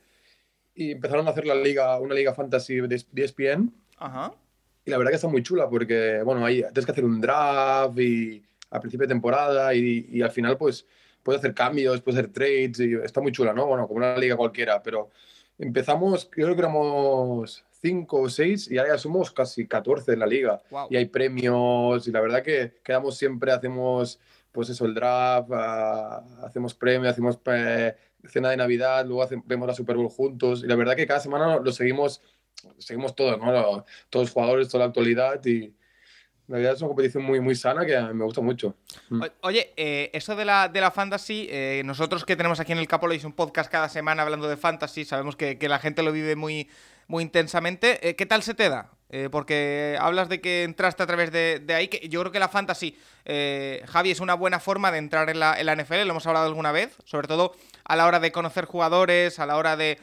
y 0.74 0.92
empezaron 0.92 1.28
a 1.28 1.30
hacer 1.30 1.46
la 1.46 1.54
liga, 1.54 2.00
una 2.00 2.14
liga 2.14 2.34
fantasy 2.34 2.80
de 2.80 3.04
ESPN. 3.14 3.72
Ajá. 3.98 4.32
Y 4.84 4.90
la 4.90 4.98
verdad 4.98 5.10
que 5.10 5.16
está 5.16 5.28
muy 5.28 5.42
chula 5.42 5.68
porque, 5.68 6.22
bueno, 6.24 6.44
ahí 6.44 6.62
tienes 6.62 6.84
que 6.84 6.92
hacer 6.92 7.04
un 7.04 7.20
draft 7.20 7.98
y 7.98 8.42
a 8.70 8.80
principio 8.80 9.06
de 9.06 9.14
temporada 9.14 9.74
y, 9.74 10.08
y 10.10 10.22
al 10.22 10.30
final 10.30 10.56
pues 10.58 10.86
puedes 11.22 11.40
hacer 11.40 11.54
cambios, 11.54 12.00
puedes 12.02 12.20
hacer 12.20 12.32
trades 12.32 12.78
y 12.80 12.94
está 13.02 13.20
muy 13.20 13.32
chula, 13.32 13.52
¿no? 13.52 13.66
Bueno, 13.66 13.86
como 13.86 13.98
una 13.98 14.16
liga 14.18 14.36
cualquiera, 14.36 14.82
pero 14.82 15.10
empezamos, 15.58 16.28
creo 16.30 16.54
que 16.54 16.60
éramos 16.60 17.64
5 17.80 18.20
o 18.20 18.28
6 18.28 18.70
y 18.70 18.78
ahora 18.78 18.94
ya 18.94 18.98
somos 18.98 19.30
casi 19.30 19.66
14 19.66 20.12
en 20.12 20.18
la 20.20 20.26
liga. 20.26 20.62
Y 20.90 20.96
hay 20.96 21.06
premios 21.06 22.06
y 22.06 22.12
la 22.12 22.20
verdad 22.20 22.42
que 22.42 22.74
quedamos 22.82 23.16
siempre, 23.16 23.52
hacemos 23.52 24.20
pues 24.52 24.68
eso, 24.70 24.86
el 24.86 24.94
draft, 24.94 25.50
ah, 25.52 26.22
hacemos 26.44 26.74
premios, 26.74 27.12
hacemos 27.12 27.38
eh, 27.46 27.94
cena 28.28 28.50
de 28.50 28.56
Navidad, 28.56 29.04
luego 29.04 29.28
vemos 29.44 29.66
la 29.66 29.74
Super 29.74 29.96
Bowl 29.96 30.08
juntos 30.08 30.62
y 30.62 30.68
la 30.68 30.76
verdad 30.76 30.94
que 30.94 31.06
cada 31.06 31.18
semana 31.18 31.58
lo 31.58 31.72
seguimos, 31.72 32.22
seguimos 32.78 33.14
todos, 33.14 33.38
¿no? 33.38 33.84
Todos 34.10 34.26
los 34.26 34.30
jugadores, 34.30 34.68
toda 34.68 34.84
la 34.84 34.88
actualidad 34.88 35.44
y, 35.44 35.72
la 36.46 36.58
verdad 36.58 36.74
es 36.74 36.80
una 36.82 36.88
competición 36.88 37.24
muy, 37.24 37.40
muy 37.40 37.54
sana 37.54 37.86
que 37.86 37.98
me 37.98 38.24
gusta 38.24 38.42
mucho. 38.42 38.76
Oye, 39.40 39.72
eh, 39.76 40.10
eso 40.12 40.36
de 40.36 40.44
la, 40.44 40.68
de 40.68 40.80
la 40.80 40.90
fantasy, 40.90 41.46
eh, 41.50 41.82
nosotros 41.86 42.24
que 42.24 42.36
tenemos 42.36 42.60
aquí 42.60 42.72
en 42.72 42.78
el 42.78 42.86
Capolois 42.86 43.24
un 43.24 43.32
podcast 43.32 43.70
cada 43.70 43.88
semana 43.88 44.22
hablando 44.22 44.46
de 44.46 44.58
fantasy, 44.58 45.06
sabemos 45.06 45.36
que, 45.36 45.58
que 45.58 45.68
la 45.70 45.78
gente 45.78 46.02
lo 46.02 46.12
vive 46.12 46.36
muy, 46.36 46.68
muy 47.06 47.22
intensamente. 47.22 48.06
Eh, 48.06 48.14
¿Qué 48.14 48.26
tal 48.26 48.42
se 48.42 48.54
te 48.54 48.68
da? 48.68 48.90
Porque 49.30 49.96
hablas 50.00 50.28
de 50.28 50.40
que 50.40 50.64
entraste 50.64 51.00
a 51.04 51.06
través 51.06 51.30
de, 51.30 51.62
ahí, 51.68 51.86
que 51.86 52.08
yo 52.08 52.18
creo 52.18 52.32
que 52.32 52.40
la 52.40 52.48
fantasy, 52.48 52.96
Javi, 53.24 54.10
es 54.10 54.18
una 54.18 54.34
buena 54.34 54.58
forma 54.58 54.90
de 54.90 54.98
entrar 54.98 55.30
en 55.30 55.38
la, 55.38 55.54
en 55.56 55.66
la, 55.66 55.76
NFL, 55.76 56.02
lo 56.02 56.10
hemos 56.10 56.26
hablado 56.26 56.46
alguna 56.46 56.72
vez, 56.72 56.96
sobre 57.04 57.28
todo 57.28 57.54
a 57.84 57.96
la 57.96 58.06
hora 58.06 58.20
de 58.20 58.32
conocer 58.32 58.64
jugadores, 58.64 59.38
a 59.38 59.46
la 59.46 59.56
hora 59.56 59.76
de, 59.76 59.98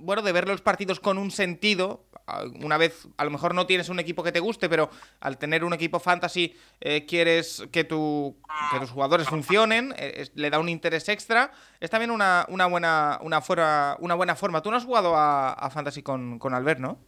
bueno, 0.00 0.22
de 0.22 0.32
ver 0.32 0.48
los 0.48 0.60
partidos 0.60 1.00
con 1.00 1.18
un 1.18 1.30
sentido, 1.30 2.04
una 2.62 2.76
vez 2.76 3.08
a 3.16 3.24
lo 3.24 3.30
mejor 3.30 3.54
no 3.54 3.66
tienes 3.66 3.88
un 3.88 3.98
equipo 3.98 4.22
que 4.22 4.32
te 4.32 4.40
guste, 4.40 4.68
pero 4.68 4.90
al 5.20 5.38
tener 5.38 5.64
un 5.64 5.72
equipo 5.72 5.98
fantasy 6.00 6.54
eh, 6.80 7.06
quieres 7.06 7.64
que, 7.72 7.84
tu, 7.84 8.36
que 8.72 8.80
tus 8.80 8.90
jugadores 8.90 9.28
funcionen, 9.28 9.94
eh, 9.96 10.28
le 10.34 10.50
da 10.50 10.58
un 10.58 10.68
interés 10.68 11.08
extra. 11.08 11.52
Es 11.80 11.90
también 11.90 12.10
una, 12.10 12.46
una, 12.48 12.66
buena, 12.66 13.18
una, 13.22 13.40
fuera, 13.40 13.96
una 14.00 14.14
buena 14.14 14.36
forma. 14.36 14.62
Tú 14.62 14.70
no 14.70 14.76
has 14.76 14.84
jugado 14.84 15.14
a, 15.16 15.70
fantasy 15.72 16.02
con, 16.02 16.38
con 16.38 16.54
Albert, 16.54 16.80
¿no? 16.80 16.98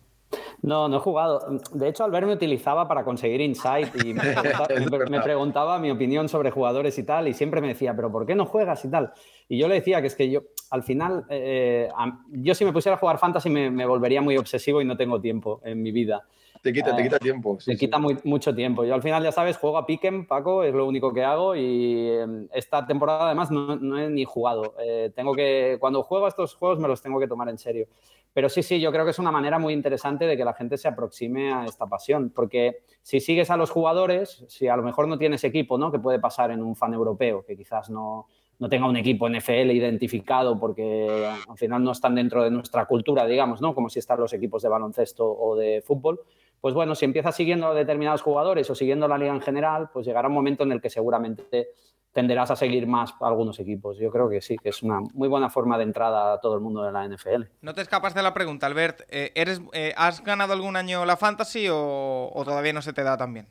No, 0.63 0.89
no 0.89 0.97
he 0.97 1.01
jugado. 1.01 1.61
De 1.73 1.89
hecho, 1.89 2.05
Albert 2.05 2.27
me 2.27 2.33
utilizaba 2.35 2.87
para 2.87 3.05
conseguir 3.05 3.41
insight 3.41 3.89
y 4.05 4.15
me 4.15 4.23
preguntaba, 5.23 5.79
mi 5.79 5.91
opinión 5.91 6.29
sobre 6.29 6.51
jugadores 6.51 6.99
y 6.99 7.05
tal, 7.05 7.29
y 7.29 7.35
siempre 7.35 7.61
me 7.61 7.69
decía, 7.69 7.95
pero 7.95 8.11
¿por 8.11 8.27
qué 8.27 8.35
no 8.35 8.47
juegas 8.47 8.85
y 8.85 8.91
tal? 8.91 9.13
Y 9.49 9.59
yo 9.59 9.69
le 9.69 9.75
decía 9.75 10.01
que 10.01 10.07
es 10.07 10.15
que 10.15 10.31
yo, 10.31 10.43
al 10.71 10.83
final, 10.83 11.27
eh, 11.29 11.89
yo 12.31 12.55
si 12.55 12.65
me 12.65 12.73
pusiera 12.73 12.97
a 12.97 12.99
jugar 12.99 13.19
fantasy 13.19 13.51
me, 13.51 13.87
volvería 13.87 14.23
muy 14.23 14.37
obsesivo 14.37 14.81
y 14.81 14.85
no 14.85 14.97
tengo 14.97 15.21
tiempo 15.21 15.61
en 15.65 15.83
mi 15.83 15.93
vida. 15.93 16.27
Te 16.63 16.73
quita, 16.73 16.95
te 16.95 17.01
Eh, 17.03 17.05
quita 17.05 17.19
tiempo. 17.19 17.59
sí, 17.59 17.67
te 17.67 17.73
sí. 17.73 17.79
quita 17.87 17.99
muy- 17.99 18.17
mucho 18.25 18.55
tiempo. 18.55 18.85
Yo 18.85 18.95
al 18.95 19.03
final, 19.03 19.23
ya 19.25 19.33
sabes, 19.33 19.57
juego 19.57 19.79
a 19.79 19.85
Piquen, 19.85 20.27
Paco, 20.29 20.63
es 20.63 20.73
lo 20.73 20.87
único 20.87 21.13
que 21.13 21.25
hago 21.25 21.57
y 21.57 22.09
eh, 22.09 22.27
esta 22.53 22.87
temporada 22.87 23.27
además 23.27 23.51
no, 23.51 23.75
no 23.77 23.99
he 23.99 24.09
ni 24.09 24.25
jugado. 24.25 24.75
Eh, 24.81 25.11
tengo 25.15 25.35
que, 25.35 25.77
cuando 25.81 26.03
juego 26.05 26.27
a 26.27 26.29
estos 26.29 26.55
juegos 26.55 26.79
me 26.79 26.87
los 26.87 27.03
tengo 27.03 27.19
que 27.19 27.27
tomar 27.27 27.49
en 27.49 27.59
serio. 27.59 27.89
Pero 28.33 28.49
sí, 28.49 28.63
sí, 28.63 28.81
yo 28.81 28.93
creo 28.93 29.05
que 29.05 29.11
es 29.11 29.19
una 29.19 29.33
manera 29.33 29.59
muy 29.59 29.75
interesante 29.75 30.25
de 30.25 30.37
que 30.37 30.45
la 30.45 30.55
gente 30.55 30.79
se 30.79 30.89
aproxime 30.89 31.53
a 31.53 31.67
esta 31.67 31.87
pasión, 31.87 32.31
porque 32.35 32.79
si 33.03 33.19
sigues 33.21 33.51
a 33.51 33.57
los 33.57 33.71
jugadores, 33.71 34.45
si 34.49 34.69
a 34.69 34.77
lo 34.77 34.83
mejor 34.85 35.07
no 35.09 35.19
tienes 35.19 35.43
equipo, 35.45 35.77
¿no? 35.77 35.91
Que 35.93 35.99
puede 35.99 36.19
pasar 36.21 36.51
en 36.53 36.63
un 36.63 36.75
fan 36.77 36.95
europeo, 36.95 37.45
que 37.45 37.57
quizás 37.57 37.91
no, 37.91 38.27
no 38.61 38.69
tenga 38.71 38.89
un 38.89 38.97
equipo 38.97 39.27
NFL 39.29 39.73
identificado 39.73 40.59
porque 40.59 41.27
al 41.47 41.59
final 41.59 41.83
no 41.85 41.91
están 41.93 42.15
dentro 42.15 42.43
de 42.45 42.51
nuestra 42.53 42.87
cultura, 42.87 43.27
digamos, 43.27 43.61
¿no? 43.61 43.75
Como 43.75 43.91
si 43.91 43.99
están 43.99 44.21
los 44.21 44.33
equipos 44.33 44.63
de 44.63 44.69
baloncesto 44.71 45.29
o 45.29 45.57
de 45.57 45.83
fútbol. 45.83 46.21
Pues 46.63 46.75
bueno, 46.75 46.95
si 46.95 47.05
empiezas 47.05 47.37
siguiendo 47.37 47.67
a 47.67 47.75
determinados 47.75 48.23
jugadores 48.23 48.71
o 48.71 48.75
siguiendo 48.75 49.07
la 49.09 49.19
liga 49.19 49.35
en 49.35 49.43
general, 49.43 49.91
pues 49.93 50.07
llegará 50.07 50.29
un 50.29 50.35
momento 50.35 50.63
en 50.63 50.73
el 50.73 50.81
que 50.81 50.89
seguramente 50.89 51.69
tenderás 52.13 52.51
a 52.51 52.57
seguir 52.57 52.87
más 52.87 53.13
a 53.21 53.27
algunos 53.27 53.59
equipos. 53.59 53.99
Yo 53.99 54.11
creo 54.11 54.29
que 54.31 54.41
sí, 54.41 54.57
que 54.59 54.69
es 54.69 54.83
una 54.83 55.01
muy 55.13 55.29
buena 55.29 55.51
forma 55.51 55.77
de 55.77 55.85
entrada 55.85 56.35
a 56.35 56.41
todo 56.41 56.55
el 56.55 56.61
mundo 56.61 56.83
de 56.85 56.93
la 56.93 57.05
NFL. 57.05 57.49
No 57.63 57.75
te 57.75 57.81
escapas 57.83 58.15
de 58.15 58.23
la 58.23 58.33
pregunta, 58.33 58.67
Albert. 58.67 59.01
Eh, 59.09 59.33
¿eres, 59.35 59.61
eh, 59.73 59.93
¿Has 59.97 60.23
ganado 60.23 60.53
algún 60.53 60.77
año 60.77 61.05
la 61.05 61.17
Fantasy 61.17 61.69
o, 61.69 62.31
o 62.33 62.45
todavía 62.45 62.73
no 62.73 62.81
se 62.83 62.93
te 62.93 63.03
da 63.03 63.17
tan 63.17 63.35
bien? 63.35 63.47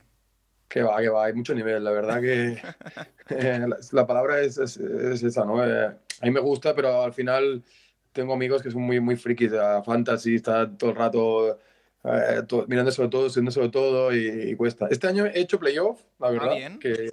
Que 0.69 0.81
va, 0.83 1.01
que 1.01 1.09
va, 1.09 1.25
hay 1.25 1.33
mucho 1.33 1.53
nivel, 1.53 1.83
la 1.83 1.91
verdad 1.91 2.21
que 2.21 2.57
eh, 3.29 3.59
la, 3.67 3.75
la 3.91 4.07
palabra 4.07 4.39
es, 4.39 4.57
es- 4.57 4.77
es 4.77 5.21
esa, 5.21 5.43
¿no? 5.43 5.61
Eh, 5.65 5.85
a 5.87 6.25
mí 6.25 6.31
me 6.31 6.39
gusta, 6.39 6.73
pero 6.73 7.01
al 7.03 7.11
final 7.11 7.61
tengo 8.13 8.33
amigos 8.33 8.61
que 8.63 8.71
son 8.71 8.83
muy, 8.83 9.01
muy 9.01 9.17
frikis 9.17 9.51
a 9.51 9.83
fantasy, 9.83 10.35
está 10.35 10.69
todo 10.77 10.91
el 10.91 10.95
rato 10.95 11.59
eh, 12.03 12.41
to- 12.47 12.65
mirando 12.67 12.91
sobre 12.91 13.09
todo, 13.09 13.27
haciendo 13.27 13.51
sobre 13.51 13.69
todo 13.69 14.15
y, 14.15 14.51
y 14.51 14.55
cuesta. 14.55 14.87
Este 14.89 15.07
año 15.07 15.25
he 15.25 15.39
hecho 15.39 15.59
playoff, 15.59 16.01
la 16.19 16.29
verdad, 16.31 16.55
bien. 16.55 16.79
que 16.79 17.09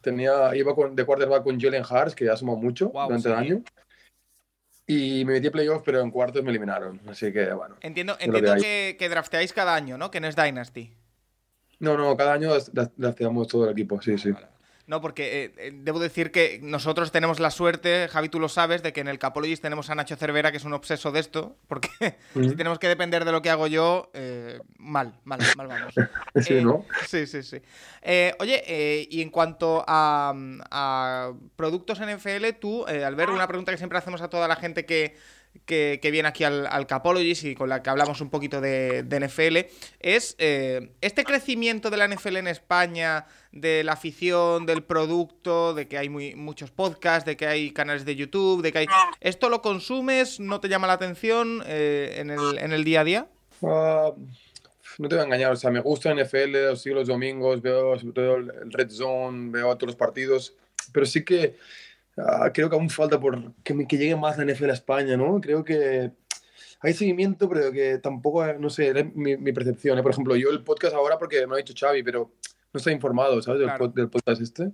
tenía, 0.00 0.54
iba 0.54 0.74
con, 0.74 0.94
de 0.94 1.04
quarterback 1.04 1.42
con 1.42 1.60
Jalen 1.60 1.82
Hurts, 1.82 2.14
que 2.14 2.30
ha 2.30 2.36
sumado 2.36 2.58
mucho 2.58 2.88
Guau, 2.88 3.08
durante 3.08 3.28
el 3.28 3.34
sí. 3.34 3.40
año. 3.40 3.62
Y 4.88 5.24
me 5.24 5.32
metí 5.32 5.48
a 5.48 5.50
playoff, 5.50 5.82
pero 5.84 6.00
en 6.00 6.12
cuartos 6.12 6.44
me 6.44 6.50
eliminaron, 6.50 7.00
así 7.08 7.32
que 7.32 7.52
bueno. 7.52 7.74
Entiendo, 7.80 8.16
que 8.16 8.24
entiendo 8.24 8.52
hay. 8.52 8.62
que, 8.62 8.96
que 8.98 9.08
drafteáis 9.08 9.52
cada 9.52 9.74
año, 9.74 9.98
¿no? 9.98 10.12
Que 10.12 10.20
no 10.20 10.28
es 10.28 10.36
Dynasty. 10.36 10.92
No, 11.80 11.96
no, 11.98 12.16
cada 12.16 12.34
año 12.34 12.52
drafteamos 12.96 13.48
todo 13.48 13.64
el 13.64 13.72
equipo, 13.72 14.00
sí, 14.00 14.16
sí. 14.16 14.30
Vale, 14.30 14.46
vale. 14.46 14.55
No, 14.86 15.00
porque 15.00 15.44
eh, 15.44 15.52
eh, 15.56 15.72
debo 15.74 15.98
decir 15.98 16.30
que 16.30 16.60
nosotros 16.62 17.10
tenemos 17.10 17.40
la 17.40 17.50
suerte, 17.50 18.06
Javi, 18.08 18.28
tú 18.28 18.38
lo 18.38 18.48
sabes, 18.48 18.84
de 18.84 18.92
que 18.92 19.00
en 19.00 19.08
el 19.08 19.18
Capologist 19.18 19.60
tenemos 19.60 19.90
a 19.90 19.96
Nacho 19.96 20.14
Cervera, 20.14 20.52
que 20.52 20.58
es 20.58 20.64
un 20.64 20.74
obseso 20.74 21.10
de 21.10 21.18
esto, 21.18 21.56
porque 21.66 21.88
si 22.34 22.54
tenemos 22.54 22.78
que 22.78 22.86
depender 22.86 23.24
de 23.24 23.32
lo 23.32 23.42
que 23.42 23.50
hago 23.50 23.66
yo, 23.66 24.10
eh, 24.14 24.60
mal, 24.78 25.14
mal, 25.24 25.40
mal 25.56 25.66
vamos. 25.66 25.94
Sí, 26.36 26.54
Eh, 26.54 26.62
¿no? 26.62 26.84
Sí, 27.08 27.26
sí, 27.26 27.42
sí. 27.42 27.60
Eh, 28.02 28.32
oye, 28.38 28.62
eh, 28.66 29.08
y 29.10 29.22
en 29.22 29.30
cuanto 29.30 29.84
a, 29.88 30.32
a 30.70 31.32
productos 31.56 31.98
NFL, 32.00 32.46
tú, 32.60 32.86
eh, 32.86 33.04
al 33.04 33.16
ver 33.16 33.30
una 33.30 33.48
pregunta 33.48 33.72
que 33.72 33.78
siempre 33.78 33.98
hacemos 33.98 34.20
a 34.20 34.28
toda 34.30 34.46
la 34.46 34.54
gente 34.54 34.86
que, 34.86 35.16
que, 35.64 35.98
viene 36.10 36.28
aquí 36.28 36.44
al, 36.44 36.66
al 36.66 36.86
Capologist 36.86 37.44
y 37.44 37.54
con 37.54 37.68
la 37.68 37.82
que 37.82 37.90
hablamos 37.90 38.20
un 38.20 38.30
poquito 38.30 38.60
de, 38.60 39.02
NFL, 39.02 39.72
es 40.00 40.36
eh, 40.38 40.92
este 41.00 41.24
crecimiento 41.24 41.90
de 41.90 41.96
la 41.96 42.08
NFL 42.08 42.36
en 42.36 42.48
España, 42.48 43.26
de 43.52 43.84
la 43.84 43.92
afición, 43.92 44.66
del 44.66 44.82
producto, 44.82 45.74
de 45.74 45.88
que 45.88 45.98
hay 45.98 46.08
muchos 46.08 46.70
podcasts, 46.70 47.24
de 47.24 47.36
que 47.36 47.46
hay 47.46 47.70
canales 47.70 48.04
de 48.04 48.16
YouTube, 48.16 48.62
de 48.62 48.72
que 48.72 48.78
hay... 48.78 48.86
¿Esto 49.20 49.48
lo 49.48 49.62
consumes? 49.62 50.40
¿No 50.40 50.60
te 50.60 50.68
llama 50.68 50.86
la 50.86 50.94
atención 50.94 51.62
eh, 51.66 52.16
en, 52.18 52.30
el, 52.72 52.84
día 52.84 53.00
a 53.00 53.04
día? 53.04 53.26
Ah, 53.62 54.12
no 54.98 55.08
te 55.08 55.14
voy 55.14 55.22
a 55.22 55.26
engañar, 55.26 55.52
o 55.52 55.56
sea, 55.56 55.70
me 55.70 55.80
gusta 55.80 56.14
NFL, 56.14 56.66
los 56.68 56.82
sigo 56.82 56.96
los 56.96 57.08
domingos, 57.08 57.62
veo 57.62 57.98
sobre 57.98 58.12
todo 58.12 58.36
el 58.36 58.72
Red 58.72 58.90
Zone, 58.90 59.50
veo 59.50 59.76
los 59.80 59.96
partidos, 59.96 60.54
pero 60.92 61.06
sí 61.06 61.24
que 61.24 61.56
ah, 62.16 62.50
creo 62.52 62.68
que 62.70 62.76
aún 62.76 62.90
falta 62.90 63.18
por 63.20 63.54
que, 63.62 63.86
que 63.86 63.98
llegue 63.98 64.16
más 64.16 64.38
la 64.38 64.44
NFL 64.44 64.70
a 64.70 64.74
España, 64.74 65.16
¿no? 65.16 65.40
Creo 65.40 65.64
que 65.64 66.12
hay 66.80 66.92
seguimiento, 66.92 67.48
pero 67.48 67.72
que 67.72 67.98
tampoco, 67.98 68.44
eh, 68.44 68.56
no 68.58 68.70
sé, 68.70 68.90
es 68.90 69.14
mi, 69.14 69.36
mi 69.36 69.52
percepción. 69.52 69.98
¿eh? 69.98 70.02
Por 70.02 70.12
ejemplo, 70.12 70.36
yo 70.36 70.50
el 70.50 70.62
podcast 70.62 70.94
ahora, 70.94 71.18
porque 71.18 71.40
me 71.40 71.46
lo 71.46 71.54
ha 71.54 71.58
dicho 71.58 71.74
Xavi, 71.78 72.02
pero 72.02 72.32
no 72.72 72.78
estoy 72.78 72.92
informado, 72.92 73.40
¿sabes? 73.42 73.60
Del, 73.60 73.68
Claro. 73.68 73.88
del 73.88 74.08
podcast 74.08 74.40
este. 74.40 74.72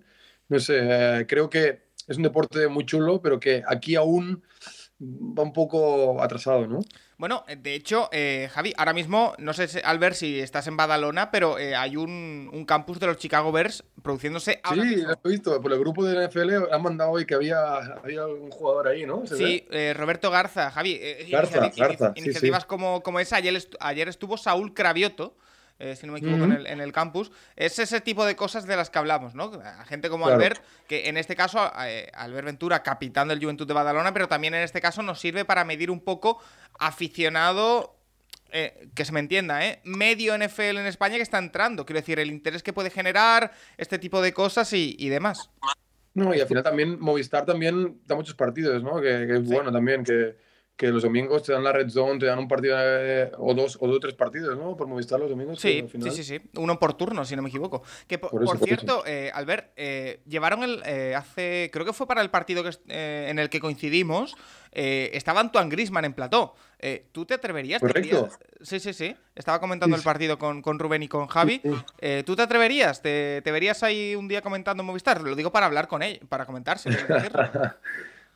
No 0.48 0.58
sé, 0.58 0.78
eh, 0.82 1.26
creo 1.26 1.48
que 1.48 1.82
es 2.06 2.16
un 2.16 2.24
deporte 2.24 2.66
muy 2.68 2.84
chulo, 2.84 3.22
pero 3.22 3.38
que 3.38 3.62
aquí 3.66 3.94
aún 3.94 4.42
va 5.00 5.42
un 5.42 5.52
poco 5.52 6.20
atrasado, 6.22 6.66
¿no? 6.66 6.80
Bueno, 7.22 7.44
eh, 7.46 7.54
de 7.54 7.76
hecho, 7.76 8.08
eh, 8.10 8.48
Javi, 8.52 8.74
ahora 8.76 8.92
mismo, 8.92 9.34
no 9.38 9.52
sé, 9.52 9.68
si- 9.68 9.78
Albert, 9.84 10.16
si 10.16 10.40
estás 10.40 10.66
en 10.66 10.76
Badalona, 10.76 11.30
pero 11.30 11.56
eh, 11.56 11.76
hay 11.76 11.96
un, 11.96 12.50
un 12.52 12.64
campus 12.64 12.98
de 12.98 13.06
los 13.06 13.16
Chicago 13.16 13.52
Bears 13.52 13.84
produciéndose 14.02 14.58
ahora 14.64 14.82
Sí, 14.82 14.88
mismo. 14.88 15.08
lo 15.10 15.18
he 15.24 15.28
visto. 15.28 15.60
Por 15.62 15.72
el 15.72 15.78
grupo 15.78 16.04
de 16.04 16.16
la 16.16 16.24
NFL 16.28 16.72
han 16.72 16.82
mandado 16.82 17.12
hoy 17.12 17.24
que 17.24 17.36
había, 17.36 17.76
había 17.76 18.26
un 18.26 18.50
jugador 18.50 18.88
ahí, 18.88 19.06
¿no? 19.06 19.24
¿Se 19.24 19.36
Sí, 19.36 19.64
eh, 19.70 19.94
Roberto 19.96 20.32
Garza, 20.32 20.72
Javi. 20.72 20.98
eh, 21.00 21.28
Garza, 21.30 21.60
Garza, 21.76 22.12
sí, 22.16 22.22
iniciativas 22.24 22.62
sí. 22.62 22.68
Como, 22.68 23.04
como 23.04 23.20
esa. 23.20 23.36
Ayer, 23.36 23.56
ayer 23.78 24.08
estuvo 24.08 24.36
Saúl 24.36 24.74
Cravioto, 24.74 25.36
eh, 25.82 25.96
si 25.96 26.06
no 26.06 26.12
me 26.12 26.20
equivoco, 26.20 26.44
en, 26.44 26.52
el, 26.52 26.66
en 26.66 26.80
el 26.80 26.92
campus. 26.92 27.32
Es 27.56 27.78
ese 27.78 28.00
tipo 28.00 28.24
de 28.24 28.36
cosas 28.36 28.66
de 28.66 28.76
las 28.76 28.88
que 28.90 28.98
hablamos, 28.98 29.34
¿no? 29.34 29.52
A 29.64 29.84
gente 29.84 30.08
como 30.08 30.24
Claro. 30.26 30.40
Albert, 30.40 30.62
que 30.86 31.08
en 31.08 31.16
este 31.16 31.34
caso, 31.36 31.70
eh, 31.84 32.08
Albert 32.14 32.46
Ventura, 32.46 32.82
capitán 32.82 33.28
del 33.28 33.40
Juventud 33.40 33.66
de 33.66 33.74
Badalona, 33.74 34.12
pero 34.14 34.28
también 34.28 34.54
en 34.54 34.62
este 34.62 34.80
caso 34.80 35.02
nos 35.02 35.18
sirve 35.20 35.44
para 35.44 35.64
medir 35.64 35.90
un 35.90 36.00
poco 36.00 36.40
aficionado. 36.78 37.96
eh, 38.54 38.88
que 38.94 39.06
se 39.06 39.12
me 39.12 39.20
entienda, 39.20 39.64
¿eh? 39.66 39.80
Medio 39.84 40.34
NFL 40.36 40.76
en 40.76 40.86
España 40.86 41.16
que 41.16 41.22
está 41.22 41.38
entrando. 41.38 41.86
Quiero 41.86 42.00
decir, 42.00 42.18
el 42.18 42.28
interés 42.30 42.62
que 42.62 42.74
puede 42.74 42.90
generar, 42.90 43.50
este 43.78 43.98
tipo 43.98 44.20
de 44.20 44.34
cosas 44.34 44.70
y, 44.74 44.94
y 44.98 45.08
demás. 45.08 45.48
No, 46.12 46.34
y 46.34 46.40
al 46.42 46.46
final 46.46 46.62
también 46.62 47.00
Movistar 47.00 47.46
también 47.46 48.02
da 48.04 48.14
muchos 48.14 48.34
partidos, 48.34 48.82
¿no? 48.82 48.96
Que, 49.00 49.26
que 49.26 49.36
es 49.38 49.48
Sí. 49.48 49.54
bueno 49.54 49.72
también, 49.72 50.04
que, 50.04 50.36
que 50.76 50.88
los 50.88 51.02
domingos 51.02 51.42
te 51.44 51.52
dan 51.52 51.62
la 51.62 51.70
red 51.72 51.88
zone, 51.88 52.18
te 52.18 52.26
dan 52.26 52.38
un 52.40 52.48
partido 52.48 52.76
eh, 52.80 53.30
o 53.38 53.54
dos 53.54 53.76
o 53.80 53.86
dos 53.86 54.00
tres 54.00 54.14
partidos, 54.14 54.58
¿no? 54.58 54.76
Por 54.76 54.88
Movistar 54.88 55.20
los 55.20 55.30
domingos. 55.30 55.60
Sí, 55.60 55.84
final- 55.88 56.10
sí, 56.10 56.24
sí, 56.24 56.38
sí. 56.38 56.50
Uno 56.56 56.78
por 56.78 56.94
turno, 56.94 57.24
si 57.24 57.36
no 57.36 57.42
me 57.42 57.50
equivoco. 57.50 57.82
Que 58.08 58.18
por, 58.18 58.30
Por 58.30 58.42
eso, 58.42 58.50
por 58.52 58.58
por 58.58 58.68
cierto, 58.68 59.04
eh, 59.06 59.30
Albert, 59.32 59.72
eh, 59.76 60.20
llevaron 60.26 60.62
el 60.64 60.82
eh, 60.84 61.14
hace, 61.14 61.70
creo 61.72 61.84
que 61.86 61.92
fue 61.92 62.06
para 62.08 62.20
el 62.22 62.30
partido 62.30 62.64
que, 62.64 62.70
eh, 62.88 63.26
en 63.28 63.38
el 63.38 63.48
que 63.48 63.60
coincidimos, 63.60 64.34
estaba 64.72 65.40
Antoine 65.40 65.68
Grisman 65.70 66.04
en 66.06 66.14
plató. 66.14 66.54
¿Tú 67.12 67.26
te 67.26 67.34
atreverías? 67.34 67.78
Correcto. 67.80 68.28
Sí, 68.62 68.80
sí, 68.80 68.92
sí. 68.94 69.14
Estaba 69.36 69.60
comentando 69.60 69.94
Sí, 69.96 70.00
el 70.00 70.04
partido 70.04 70.38
con, 70.38 70.62
con 70.62 70.78
Rubén 70.78 71.02
y 71.04 71.08
con 71.08 71.26
Javi. 71.28 71.60
Sí. 71.62 71.70
Eh, 72.00 72.22
¿Tú 72.26 72.34
te 72.34 72.42
atreverías? 72.42 73.02
¿Te, 73.02 73.40
te 73.42 73.52
verías 73.52 73.82
ahí 73.82 74.16
un 74.16 74.26
día 74.28 74.40
comentando 74.40 74.82
en 74.82 74.86
Movistar? 74.86 75.20
Lo 75.20 75.36
digo 75.36 75.52
para 75.52 75.66
hablar 75.66 75.86
con 75.88 76.02
él, 76.02 76.20
para 76.28 76.46
comentárselo. 76.46 76.96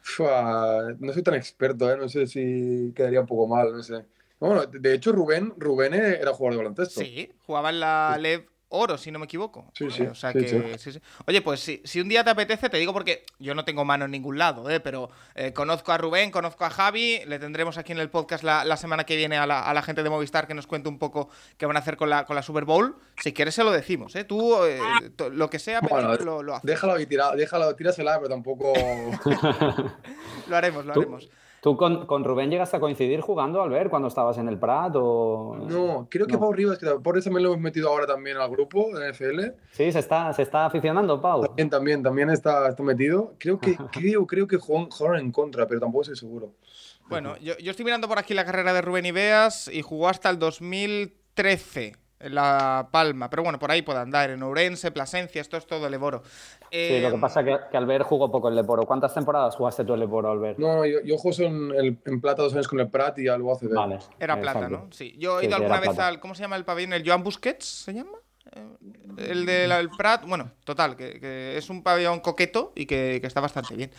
Fua, 0.09 0.95
no 1.01 1.13
soy 1.13 1.23
tan 1.25 1.35
experto, 1.35 1.91
¿eh? 1.91 1.97
No 1.97 2.09
sé 2.09 2.29
si 2.29 2.93
quedaría 2.95 3.21
un 3.21 3.27
poco 3.27 3.49
mal, 3.49 3.73
no 3.73 3.83
sé. 3.83 4.05
Bueno, 4.39 4.65
de 4.65 4.95
hecho 4.95 5.11
Rubén, 5.11 5.53
Rubén 5.57 5.95
era 5.95 6.33
jugador 6.33 6.53
de 6.53 6.59
baloncesto. 6.59 7.01
Sí, 7.01 7.33
jugaba 7.45 7.71
en 7.71 7.81
la 7.81 8.17
LEV 8.17 8.47
Oro, 8.69 8.99
si 8.99 9.13
no 9.13 9.19
me 9.21 9.27
equivoco. 9.27 9.71
Sí, 9.75 9.89
sí, 9.91 10.03
Eh, 10.03 10.09
o 10.09 10.15
sea 10.17 10.33
sí, 10.33 10.41
que, 10.41 10.49
sí. 10.49 10.61
sí, 10.79 10.93
sí. 10.95 11.01
Oye, 11.27 11.41
pues 11.41 11.61
si, 11.61 11.81
si 11.85 12.01
un 12.01 12.09
día 12.09 12.25
te 12.25 12.31
apetece, 12.31 12.69
te 12.69 12.79
digo 12.79 12.93
porque 12.93 13.25
yo 13.39 13.55
no 13.55 13.65
tengo 13.65 13.85
mano 13.85 14.07
en 14.07 14.11
ningún 14.11 14.39
lado, 14.39 14.69
¿eh? 14.69 14.81
pero 14.81 15.09
eh, 15.37 15.53
conozco 15.53 15.93
a 15.93 15.99
Rubén, 15.99 16.33
conozco 16.33 16.65
a 16.65 16.71
Javi, 16.71 17.21
le 17.27 17.39
tendremos 17.39 17.79
aquí 17.79 17.93
en 17.93 17.99
el 18.01 18.11
podcast 18.11 18.43
la, 18.43 18.65
la 18.65 18.77
semana 18.77 19.05
que 19.05 19.15
viene 19.17 19.37
a 19.37 19.47
la, 19.47 19.61
a 19.63 19.73
la 19.73 19.83
gente 19.83 20.03
de 20.03 20.11
Movistar 20.11 20.49
que 20.49 20.55
nos 20.55 20.67
cuente 20.67 20.89
un 20.89 20.99
poco 20.99 21.29
qué 21.57 21.65
van 21.67 21.77
a 21.77 21.81
hacer 21.81 21.97
con 21.97 22.11
la, 22.11 22.25
con 22.25 22.35
la 22.35 22.43
Super 22.43 22.65
Bowl. 22.65 22.97
Si 23.23 23.33
quieres 23.33 23.55
se 23.55 23.63
lo 23.63 23.71
decimos, 23.71 24.17
¿eh? 24.17 24.25
Tú, 24.25 24.57
eh, 24.65 24.81
lo 25.31 25.49
que 25.49 25.61
sea, 25.61 25.81
Bueno, 25.81 26.15
lo, 26.17 26.43
lo 26.43 26.55
haces. 26.57 26.67
Déjalo 26.67 26.95
ahí 26.95 27.07
tirado, 27.07 27.37
déjalo, 27.37 27.75
tírasela, 27.77 28.17
pero 28.17 28.31
tampoco. 28.31 28.73
Lo 30.49 30.57
haremos, 30.57 30.85
lo 30.85 30.93
Tú- 30.93 31.01
haremos. 31.03 31.29
¿Tú 31.61 31.77
con, 31.77 32.07
con 32.07 32.25
Rubén 32.25 32.51
llegaste 32.51 32.77
a 32.77 32.81
coincidir 32.81 33.21
jugando, 33.21 33.61
Albert, 33.63 33.91
cuando 33.91 34.09
estabas 34.09 34.39
en 34.39 34.49
el 34.49 34.59
Prat? 34.59 34.93
O... 34.97 35.57
No, 35.69 36.07
creo 36.11 36.27
que 36.27 36.35
No. 36.35 36.41
Pau 36.41 36.53
Rivas, 36.53 36.79
que 36.79 36.87
por 36.87 37.17
eso 37.17 37.25
también 37.25 37.45
lo 37.45 37.53
hemos 37.53 37.63
metido 37.63 37.89
ahora 37.89 38.07
también 38.07 38.37
al 38.37 38.51
grupo 38.51 38.97
de 38.97 39.11
NFL. 39.11 39.41
Sí, 39.73 39.91
se 39.91 39.99
está, 39.99 40.33
se 40.33 40.43
está 40.43 40.67
aficionando, 40.67 41.21
Pau. 41.21 41.43
También, 41.43 41.71
también, 41.71 42.03
también 42.03 42.31
está, 42.31 42.69
está 42.69 42.83
metido. 42.83 43.35
Creo 43.39 43.59
que, 43.59 43.77
creo, 43.93 44.27
creo 44.27 44.47
que 44.47 44.57
jugaron 44.59 44.91
jugaron 44.91 45.21
en 45.21 45.33
contra, 45.33 45.67
pero 45.67 45.81
tampoco 45.81 46.03
estoy 46.03 46.17
seguro. 46.17 46.53
Bueno, 47.09 47.37
yo, 47.39 47.57
yo 47.59 47.71
estoy 47.71 47.85
mirando 47.85 48.09
por 48.09 48.19
aquí 48.19 48.35
la 48.35 48.45
carrera 48.45 48.73
de 48.73 48.83
Rubén 48.83 49.07
Ibeas 49.07 49.69
y 49.73 49.83
jugó 49.83 50.09
hasta 50.09 50.29
el 50.31 50.39
2013 50.39 51.95
en 52.19 52.35
La 52.35 52.89
Palma. 52.91 53.29
Pero 53.31 53.43
bueno, 53.43 53.59
por 53.59 53.71
ahí 53.71 53.83
puede 53.83 53.99
andar, 54.01 54.31
en 54.31 54.43
Ourense, 54.43 54.91
Plasencia, 54.91 55.41
esto 55.41 55.57
es 55.57 55.67
todo 55.67 55.87
el 55.87 55.95
Eboro. 55.95 56.23
Sí, 56.71 57.01
lo 57.01 57.11
que 57.13 57.19
pasa 57.19 57.41
es 57.41 57.47
que, 57.47 57.57
que 57.71 57.77
Albert 57.77 58.05
jugó 58.05 58.31
poco 58.31 58.49
el 58.49 58.57
Leporo. 58.57 58.85
¿Cuántas 58.87 59.15
temporadas 59.15 59.55
jugaste 59.57 59.85
tú 59.85 59.95
el 59.95 60.01
Leporo, 60.01 60.31
Albert? 60.31 60.59
No, 60.59 60.77
no, 60.77 60.85
yo, 60.87 61.01
yo 61.05 61.17
juego 61.17 61.43
en, 61.45 61.71
el- 61.75 61.99
en 62.05 62.21
plata 62.21 62.43
dos 62.43 62.53
años 62.55 62.69
con 62.69 62.81
el 62.81 62.89
Prat 62.89 63.19
y 63.19 63.29
algo 63.29 63.53
hace 63.53 63.69
Vale. 63.69 63.99
Era 64.19 64.41
plata, 64.41 64.59
exacto. 64.61 64.85
¿no? 64.87 64.93
Sí. 64.93 65.15
Yo 65.19 65.41
he 65.41 65.45
ido 65.45 65.57
sí, 65.57 65.63
alguna 65.63 65.81
vez 65.81 65.91
plata. 65.91 66.09
al. 66.09 66.21
¿Cómo 66.21 66.35
se 66.35 66.43
llama 66.43 66.57
el 66.57 66.65
pabellón? 66.65 66.93
¿El 66.93 67.07
Joan 67.07 67.23
Busquets 67.23 67.65
se 67.65 67.93
llama? 67.95 68.19
Eh, 68.53 68.65
El 69.31 69.47
del 69.47 69.89
Prat. 69.91 70.25
Bueno, 70.27 70.51
total, 70.65 70.97
que, 70.97 71.19
que 71.21 71.57
es 71.57 71.69
un 71.71 71.83
pabellón 71.83 72.21
coqueto 72.21 72.73
y 72.75 72.87
que, 72.87 73.19
que 73.21 73.27
está 73.27 73.41
bastante 73.41 73.75
bien. 73.75 73.91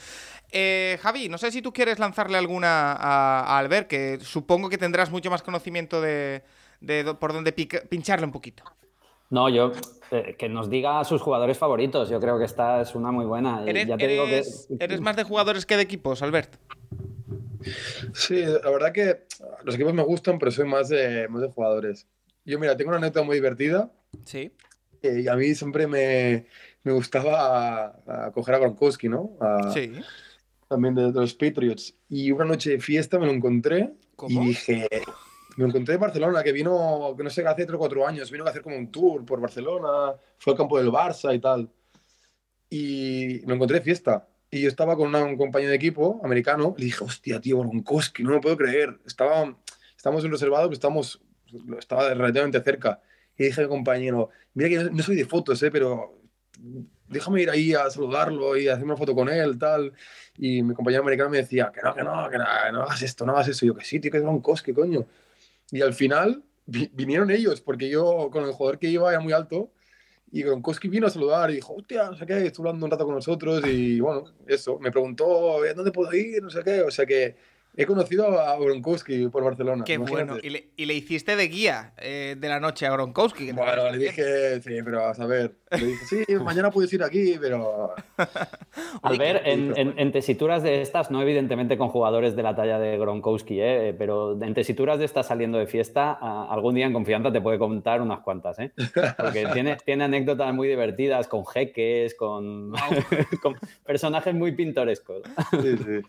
Eh, 0.51 0.97
Javi, 1.01 1.27
no 1.29 1.37
sé 1.37 1.51
si 1.51 1.61
tú 1.61 1.73
quieres 1.73 1.99
lanzarle 1.99 2.37
alguna 2.37 2.93
a, 2.93 3.41
a 3.41 3.57
Albert, 3.57 3.87
que 3.87 4.19
supongo 4.21 4.69
que 4.69 4.77
tendrás 4.77 5.09
mucho 5.11 5.29
más 5.29 5.41
conocimiento 5.43 5.99
de, 6.01 6.43
de 6.79 7.13
por 7.15 7.33
dónde 7.33 7.51
pincharle 7.53 8.25
un 8.25 8.31
poquito. 8.31 8.63
No, 9.29 9.49
yo 9.49 9.71
eh, 10.11 10.35
que 10.37 10.47
nos 10.47 10.69
diga 10.69 10.99
a 10.99 11.03
sus 11.03 11.21
jugadores 11.21 11.57
favoritos. 11.57 12.09
Yo 12.09 12.19
creo 12.19 12.39
que 12.39 12.45
esta 12.45 12.81
es 12.81 12.95
una 12.95 13.11
muy 13.11 13.25
buena. 13.25 13.63
¿Eres, 13.65 13.87
ya 13.87 13.97
te 13.97 14.07
digo 14.07 14.25
que... 14.25 14.43
¿Eres 14.79 15.01
más 15.01 15.15
de 15.15 15.23
jugadores 15.23 15.65
que 15.65 15.75
de 15.75 15.83
equipos, 15.83 16.21
Albert? 16.21 16.55
Sí, 18.13 18.45
la 18.45 18.69
verdad 18.69 18.93
que 18.93 19.25
los 19.63 19.75
equipos 19.75 19.93
me 19.93 20.03
gustan, 20.03 20.39
pero 20.39 20.51
soy 20.51 20.65
más 20.65 20.87
de, 20.87 21.27
más 21.27 21.41
de 21.41 21.49
jugadores. 21.49 22.07
Yo, 22.45 22.59
mira, 22.59 22.77
tengo 22.77 22.89
una 22.89 22.97
anécdota 22.97 23.25
muy 23.25 23.35
divertida. 23.35 23.91
Sí. 24.23 24.51
y 25.03 25.27
a 25.27 25.35
mí 25.35 25.53
siempre 25.53 25.85
me, 25.87 26.45
me 26.83 26.93
gustaba 26.93 27.97
a, 28.07 28.31
coger 28.31 28.55
a 28.55 28.59
Gronkowski, 28.59 29.09
¿no? 29.09 29.37
sí. 29.73 29.91
También 30.69 30.95
de, 30.95 31.11
los 31.11 31.33
Patriots. 31.33 31.95
Y 32.09 32.31
una 32.31 32.45
noche 32.45 32.71
de 32.71 32.79
fiesta 32.79 33.19
me 33.19 33.25
lo 33.25 33.33
encontré 33.33 33.93
y 34.27 34.39
dije, 34.39 34.87
me 35.57 35.65
encontré 35.65 35.95
en 35.95 36.01
Barcelona, 36.01 36.43
que 36.43 36.51
vino, 36.51 37.15
no 37.17 37.29
sé, 37.31 37.45
hace 37.45 37.65
3 37.65 37.75
o 37.75 37.79
4 37.79 38.07
años, 38.07 38.29
vino 38.29 38.45
a 38.45 38.49
hacer 38.49 38.61
como 38.61 38.77
un 38.77 38.91
tour 38.91 39.25
por 39.25 39.41
Barcelona, 39.41 40.15
fue 40.37 40.53
al 40.53 40.57
campo 40.57 40.77
del 40.77 40.89
Barça 40.89 41.33
y 41.35 41.39
tal. 41.39 41.67
Y 42.69 43.41
me 43.45 43.55
encontré 43.55 43.79
de 43.79 43.83
fiesta. 43.83 44.27
Y 44.51 44.61
yo 44.61 44.69
estaba 44.69 44.95
con 44.95 45.13
un 45.13 45.35
compañero 45.35 45.71
de 45.71 45.75
equipo 45.75 46.21
americano, 46.23 46.75
le 46.77 46.85
dije, 46.85 47.03
hostia, 47.03 47.41
tío, 47.41 47.59
Gronkowski, 47.59 48.23
no 48.23 48.31
me 48.31 48.39
puedo 48.39 48.55
creer. 48.55 48.99
Estaba, 49.05 49.55
estábamos 49.95 50.23
en 50.23 50.31
reservado, 50.31 50.67
pero 50.67 50.75
estamos, 50.75 51.21
estaba 51.79 52.13
relativamente 52.13 52.61
cerca. 52.61 53.01
Y 53.35 53.45
dije 53.45 53.61
a 53.61 53.63
mi 53.63 53.69
compañero, 53.69 54.29
mira 54.53 54.69
que 54.69 54.91
no 54.91 55.01
soy 55.01 55.15
de 55.15 55.25
fotos, 55.25 55.61
¿eh? 55.63 55.71
pero 55.71 56.19
déjame 57.07 57.41
ir 57.41 57.49
ahí 57.49 57.73
a 57.73 57.89
saludarlo 57.89 58.55
y 58.57 58.67
a 58.67 58.73
hacer 58.73 58.85
una 58.85 58.95
foto 58.95 59.15
con 59.15 59.27
él, 59.27 59.57
tal. 59.57 59.91
Y 60.37 60.61
mi 60.61 60.75
compañero 60.75 61.01
americano 61.01 61.31
me 61.31 61.37
decía, 61.37 61.71
que 61.73 61.81
no, 61.81 61.95
que 61.95 62.03
no, 62.03 62.29
que 62.29 62.37
no, 62.37 62.45
no 62.73 62.83
hagas 62.83 63.01
esto, 63.01 63.25
no 63.25 63.33
hagas 63.33 63.47
eso. 63.47 63.65
Y 63.65 63.69
yo, 63.69 63.75
que 63.75 63.83
sí, 63.83 63.99
tío, 63.99 64.11
que 64.11 64.17
es 64.17 64.23
Gronkowski, 64.23 64.71
coño. 64.71 65.07
Y 65.71 65.81
al 65.81 65.93
final 65.93 66.43
vinieron 66.65 67.31
ellos, 67.31 67.61
porque 67.61 67.89
yo 67.89 68.29
con 68.31 68.43
el 68.45 68.51
jugador 68.51 68.79
que 68.79 68.87
iba 68.87 69.09
era 69.09 69.19
muy 69.19 69.33
alto. 69.33 69.71
Y 70.31 70.43
Gronkowski 70.43 70.89
vino 70.89 71.07
a 71.07 71.09
saludar 71.09 71.49
y 71.51 71.55
dijo, 71.55 71.73
hostia, 71.73 72.09
no 72.09 72.17
sé 72.17 72.25
qué, 72.25 72.45
estuvo 72.45 72.67
hablando 72.67 72.85
un 72.85 72.91
rato 72.91 73.05
con 73.05 73.15
nosotros. 73.15 73.65
Y 73.65 73.99
bueno, 73.99 74.25
eso, 74.45 74.77
me 74.79 74.91
preguntó, 74.91 75.59
¿dónde 75.75 75.91
puedo 75.91 76.13
ir? 76.13 76.43
No 76.43 76.49
sé 76.49 76.63
qué. 76.63 76.81
O 76.81 76.91
sea 76.91 77.05
que 77.05 77.35
He 77.79 77.85
conocido 77.85 78.41
a 78.41 78.57
Gronkowski 78.57 79.27
por 79.27 79.43
Barcelona. 79.43 79.83
Qué 79.85 79.99
bueno. 79.99 80.37
Y 80.41 80.85
le, 80.85 80.93
hiciste 80.95 81.35
de 81.35 81.47
guía 81.47 81.93
eh, 81.99 82.35
de 82.35 82.49
la 82.49 82.59
noche 82.59 82.87
a 82.87 82.91
Gronkowski. 82.91 83.51
Bueno, 83.51 83.91
le 83.91 83.99
dije, 83.99 84.59
sí, 84.61 84.79
pero 84.83 85.05
a 85.05 85.13
saber. 85.13 85.53
Le 85.69 85.85
dije, 85.85 86.05
sí, 86.07 86.35
mañana 86.43 86.71
puedes 86.71 86.91
ir 86.93 87.03
aquí, 87.03 87.35
pero. 87.39 87.93
Al 89.03 89.19
ver, 89.19 89.43
en, 89.45 90.11
tesituras 90.11 90.63
de 90.63 90.81
estas, 90.81 91.11
no 91.11 91.21
evidentemente 91.21 91.77
con 91.77 91.89
jugadores 91.89 92.35
de 92.35 92.41
la 92.41 92.55
talla 92.55 92.79
de 92.79 92.97
Gronkowski, 92.97 93.61
eh, 93.61 93.95
pero 93.95 94.41
en 94.41 94.55
tesituras 94.55 94.97
de 94.97 95.05
estas 95.05 95.27
saliendo 95.27 95.59
de 95.59 95.67
fiesta, 95.67 96.13
algún 96.49 96.73
día 96.73 96.87
en 96.87 96.93
confianza 96.93 97.31
te 97.31 97.41
puede 97.41 97.59
contar 97.59 98.01
unas 98.01 98.21
cuantas, 98.21 98.57
¿eh? 98.57 98.71
Porque 99.17 99.45
tiene, 99.53 99.77
tiene 99.85 100.05
anécdotas 100.05 100.51
muy 100.51 100.67
divertidas 100.67 101.27
con 101.27 101.45
jeques, 101.45 102.15
con, 102.15 102.73
con 103.43 103.55
personajes 103.85 104.33
muy 104.33 104.53
pintorescos. 104.53 105.21
Sí, 105.51 105.77
sí. 105.77 106.01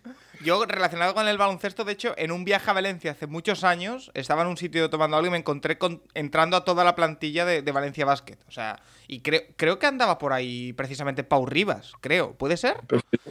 Yo, 0.45 0.65
relacionado 0.65 1.15
con 1.15 1.27
el 1.27 1.37
baloncesto, 1.39 1.85
de 1.85 1.93
hecho, 1.93 2.15
en 2.17 2.31
un 2.31 2.45
viaje 2.45 2.71
a 2.71 2.75
Valencia 2.75 3.13
hace 3.13 3.27
muchos 3.27 3.65
años, 3.65 4.11
estaba 4.15 4.43
en 4.43 4.49
un 4.49 4.57
sitio 4.57 4.89
tomando 4.91 5.17
algo 5.17 5.29
y 5.29 5.31
me 5.31 5.39
encontré 5.39 5.79
entrando 6.15 6.57
a 6.57 6.65
toda 6.65 6.85
la 6.85 6.95
plantilla 6.95 7.45
de, 7.45 7.73
Valencia 7.73 8.05
Basket. 8.05 8.39
O 8.49 8.51
sea, 8.51 8.81
y 9.07 9.21
creo, 9.21 9.43
creo 9.57 9.79
que 9.79 9.87
andaba 9.87 10.19
por 10.19 10.33
ahí 10.33 10.73
precisamente 10.73 11.25
Pau 11.25 11.47
Rivas, 11.47 11.93
creo. 12.01 12.33
¿Puede 12.35 12.57
ser? 12.57 12.77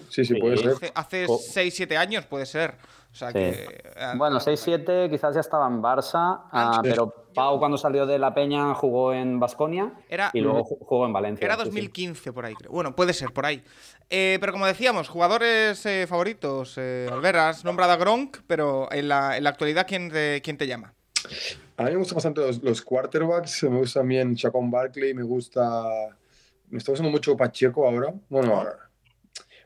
Sí, 0.10 0.26
sí, 0.26 0.36
puede 0.36 0.58
ser. 0.58 0.92
Hace 0.96 1.28
6-7 1.28 1.98
años, 1.98 2.26
puede 2.26 2.46
ser. 2.46 2.76
Eh, 3.34 3.68
bueno, 4.16 4.40
6-7 4.40 5.10
quizás 5.10 5.34
ya 5.34 5.42
estaba 5.42 5.68
en 5.68 5.82
Barça, 5.82 6.42
ah, 6.52 6.80
pero 6.84 7.28
Pau 7.38 7.60
cuando 7.60 7.78
salió 7.78 8.08
de 8.08 8.18
la 8.18 8.34
Peña 8.34 8.74
jugó 8.74 9.14
en 9.14 9.40
Basconia 9.40 9.94
y 10.34 10.40
luego 10.40 10.64
jugó 10.64 11.06
en 11.06 11.14
Valencia. 11.14 11.46
Era 11.46 11.56
2015 11.56 12.34
por 12.34 12.46
ahí, 12.46 12.56
creo. 12.56 12.72
Bueno, 12.72 12.96
puede 12.96 13.14
ser 13.14 13.32
por 13.32 13.46
ahí. 13.46 13.64
Eh, 14.10 14.38
pero 14.40 14.54
como 14.54 14.66
decíamos, 14.66 15.08
jugadores 15.08 15.86
eh, 15.86 16.08
favoritos. 16.08 16.74
Eh, 16.78 17.08
Albert, 17.12 17.38
has 17.38 17.64
nombrado 17.64 17.92
a 17.92 17.98
Gronk, 17.98 18.38
pero 18.48 18.92
en 18.92 19.08
la, 19.08 19.34
actualidad, 19.34 19.86
¿quién 19.88 20.10
te, 20.10 20.42
¿quién 20.42 20.58
te 20.58 20.66
llama? 20.66 20.96
A 21.78 21.84
mí 21.84 21.92
me 21.92 21.98
gustan 21.98 22.16
bastante 22.16 22.42
los, 22.64 22.82
quarterbacks, 22.82 23.64
me 23.64 23.78
gusta 23.78 24.00
también 24.00 24.36
Chacón 24.36 24.72
Barkley, 24.72 25.14
me 25.14 25.24
gusta... 25.24 25.84
Me 26.70 26.80
está 26.80 26.92
gustando 26.92 27.12
mucho 27.12 27.38
Pacheco 27.38 27.88
ahora. 27.88 28.14
Bueno, 28.30 28.66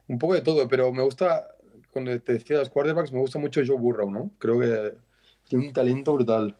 un 0.08 0.20
poco 0.20 0.34
de 0.34 0.42
todo, 0.42 0.68
pero 0.68 0.92
me 0.92 1.04
gusta 1.04 1.48
cuando 1.92 2.20
te 2.20 2.34
decía 2.34 2.58
los 2.58 2.70
quarterbacks, 2.70 3.12
me 3.12 3.20
gusta 3.20 3.40
mucho 3.40 3.62
Joe 3.66 3.78
Burrow, 3.78 4.10
¿no? 4.10 4.32
Creo 4.38 4.60
que 4.60 4.94
tiene 5.48 5.68
un 5.68 5.74
talento 5.74 6.14
brutal. 6.14 6.56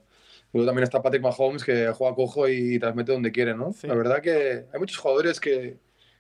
Luego 0.54 0.68
también 0.68 0.84
está 0.84 1.02
Patrick 1.02 1.24
Mahomes, 1.24 1.64
que 1.64 1.92
juega 1.94 2.16
cojo 2.16 2.48
y 2.48 2.78
transmite 2.78 3.14
donde 3.14 3.32
quiere, 3.32 3.56
¿no? 3.56 3.74
La 3.84 3.96
verdad 3.96 4.22
que 4.22 4.66
hay 4.72 4.80
muchos 4.80 4.98
jugadores 4.98 5.40
que, 5.40 5.78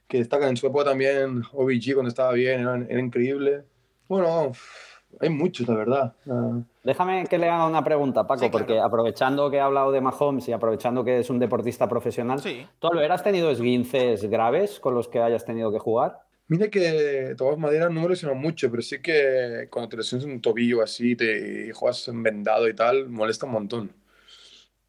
que 0.07 0.17
destacan 0.19 0.49
en 0.49 0.57
su 0.57 0.67
época 0.67 0.86
también. 0.86 1.43
OBG 1.51 1.93
cuando 1.93 2.09
estaba 2.09 2.33
bien, 2.33 2.62
era, 2.62 2.99
increíble. 2.99 3.63
Bueno, 4.07 4.53
hay 5.19 5.29
muchos, 5.29 5.67
la 5.67 5.75
verdad. 5.75 6.13
Ah. 6.29 6.62
Déjame 6.83 7.25
que 7.27 7.38
le 7.38 7.49
haga 7.49 7.67
una 7.67 7.83
pregunta, 7.83 8.25
Paco, 8.25 8.49
porque 8.49 8.79
aprovechando 8.79 9.49
que 9.51 9.57
he 9.57 9.62
hablado 9.62 9.91
de 9.91 9.99
Mahomes 9.99 10.47
y 10.47 10.53
aprovechando 10.53 11.03
que 11.03 11.19
es 11.19 11.29
un 11.29 11.39
deportista 11.39 11.88
profesional, 11.88 12.39
sí. 12.39 12.65
¿tú, 12.79 12.88
Albert, 12.88 13.12
has 13.12 13.23
tenido 13.23 13.51
esguinces 13.51 14.23
graves 14.29 14.79
con 14.79 14.95
los 14.95 15.07
que 15.09 15.19
hayas 15.19 15.45
tenido 15.45 15.71
que 15.71 15.79
jugar? 15.79 16.21
Mira 16.51 16.67
que 16.67 17.33
todas 17.37 17.57
Madera 17.57 17.87
no 17.87 18.01
me 18.01 18.09
lesionó 18.09 18.35
mucho, 18.35 18.69
pero 18.69 18.83
sí 18.83 19.01
que 19.01 19.69
cuando 19.71 19.87
te 19.87 19.95
lesionas 19.95 20.25
un 20.25 20.41
tobillo 20.41 20.83
así 20.83 21.15
te, 21.15 21.67
y 21.69 21.71
juegas 21.71 22.09
vendado 22.13 22.67
y 22.67 22.75
tal, 22.75 23.07
molesta 23.07 23.45
un 23.45 23.53
montón. 23.53 23.91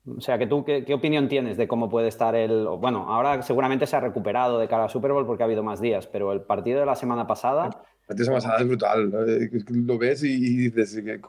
O 0.05 0.21
sea, 0.21 0.39
que 0.39 0.49
tú, 0.49 0.65
¿qué, 0.65 0.93
opinión 0.93 1.29
tienes 1.29 1.57
de 1.57 1.69
cómo 1.69 1.89
puede 1.89 2.09
estar 2.09 2.35
el... 2.35 2.67
Bueno, 2.81 3.09
ahora 3.09 3.43
seguramente 3.43 3.87
se 3.87 3.95
ha 3.95 4.01
recuperado 4.01 4.59
de 4.59 4.67
cara 4.67 4.87
a 4.87 4.89
Super 4.89 5.13
Bowl 5.13 5.25
porque 5.25 5.45
ha 5.45 5.47
habido 5.47 5.63
más 5.63 5.81
días, 5.81 6.09
pero 6.09 6.33
el 6.33 6.41
partido 6.41 6.81
de 6.81 6.87
la 6.87 6.97
semana 6.97 7.29
pasada... 7.29 7.67
El 7.67 8.07
partido 8.09 8.31
de 8.31 8.35
la 8.35 8.41
semana 8.41 8.43
pasada 8.43 8.59
es 8.59 8.67
brutal. 8.67 9.85
Lo 9.87 9.99
ves 9.99 10.25
y, 10.25 10.69
dices 10.69 11.01
que 11.05 11.21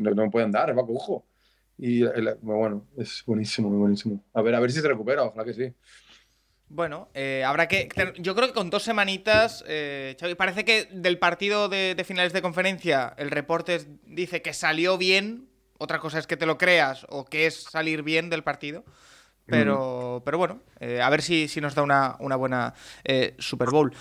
no, 0.00 0.10
no, 0.12 0.30
puede 0.30 0.44
andar, 0.44 0.78
va 0.78 0.86
cojo. 0.86 1.24
Y 1.76 2.04
bueno, 2.40 2.86
es 2.96 3.24
buenísimo, 3.26 3.68
muy 3.68 3.78
buenísimo. 3.78 4.22
A 4.32 4.42
ver, 4.42 4.54
a 4.54 4.60
ver 4.60 4.70
si 4.70 4.80
se 4.80 4.86
recupera, 4.86 5.24
ojalá 5.24 5.44
que 5.44 5.54
sí. 5.54 5.74
Bueno, 6.68 7.08
eh, 7.14 7.44
habrá 7.44 7.68
que. 7.68 7.88
Yo 8.18 8.34
creo 8.34 8.48
que 8.48 8.54
con 8.54 8.70
dos 8.70 8.82
semanitas. 8.82 9.64
Eh, 9.68 10.16
parece 10.36 10.64
que 10.64 10.88
del 10.90 11.18
partido 11.18 11.68
de, 11.68 12.02
finales 12.04 12.32
de 12.32 12.42
conferencia, 12.42 13.14
el 13.18 13.30
reporte 13.30 13.86
dice 14.04 14.42
que 14.42 14.52
salió 14.52 14.98
bien. 14.98 15.48
Otra 15.78 15.98
cosa 15.98 16.18
es 16.18 16.26
que 16.26 16.36
te 16.36 16.46
lo 16.46 16.58
creas 16.58 17.06
o 17.08 17.26
que 17.26 17.46
es 17.46 17.62
salir 17.62 18.02
bien 18.02 18.30
del 18.30 18.42
partido. 18.42 18.84
Pero, 19.48 20.22
pero 20.24 20.38
bueno, 20.38 20.60
eh, 20.80 21.00
a 21.00 21.08
ver 21.08 21.22
si, 21.22 21.46
si, 21.46 21.60
nos 21.60 21.76
da 21.76 21.82
una, 21.82 22.16
una 22.18 22.34
buena 22.34 22.74
Super 23.38 23.70
Bowl. 23.70 23.94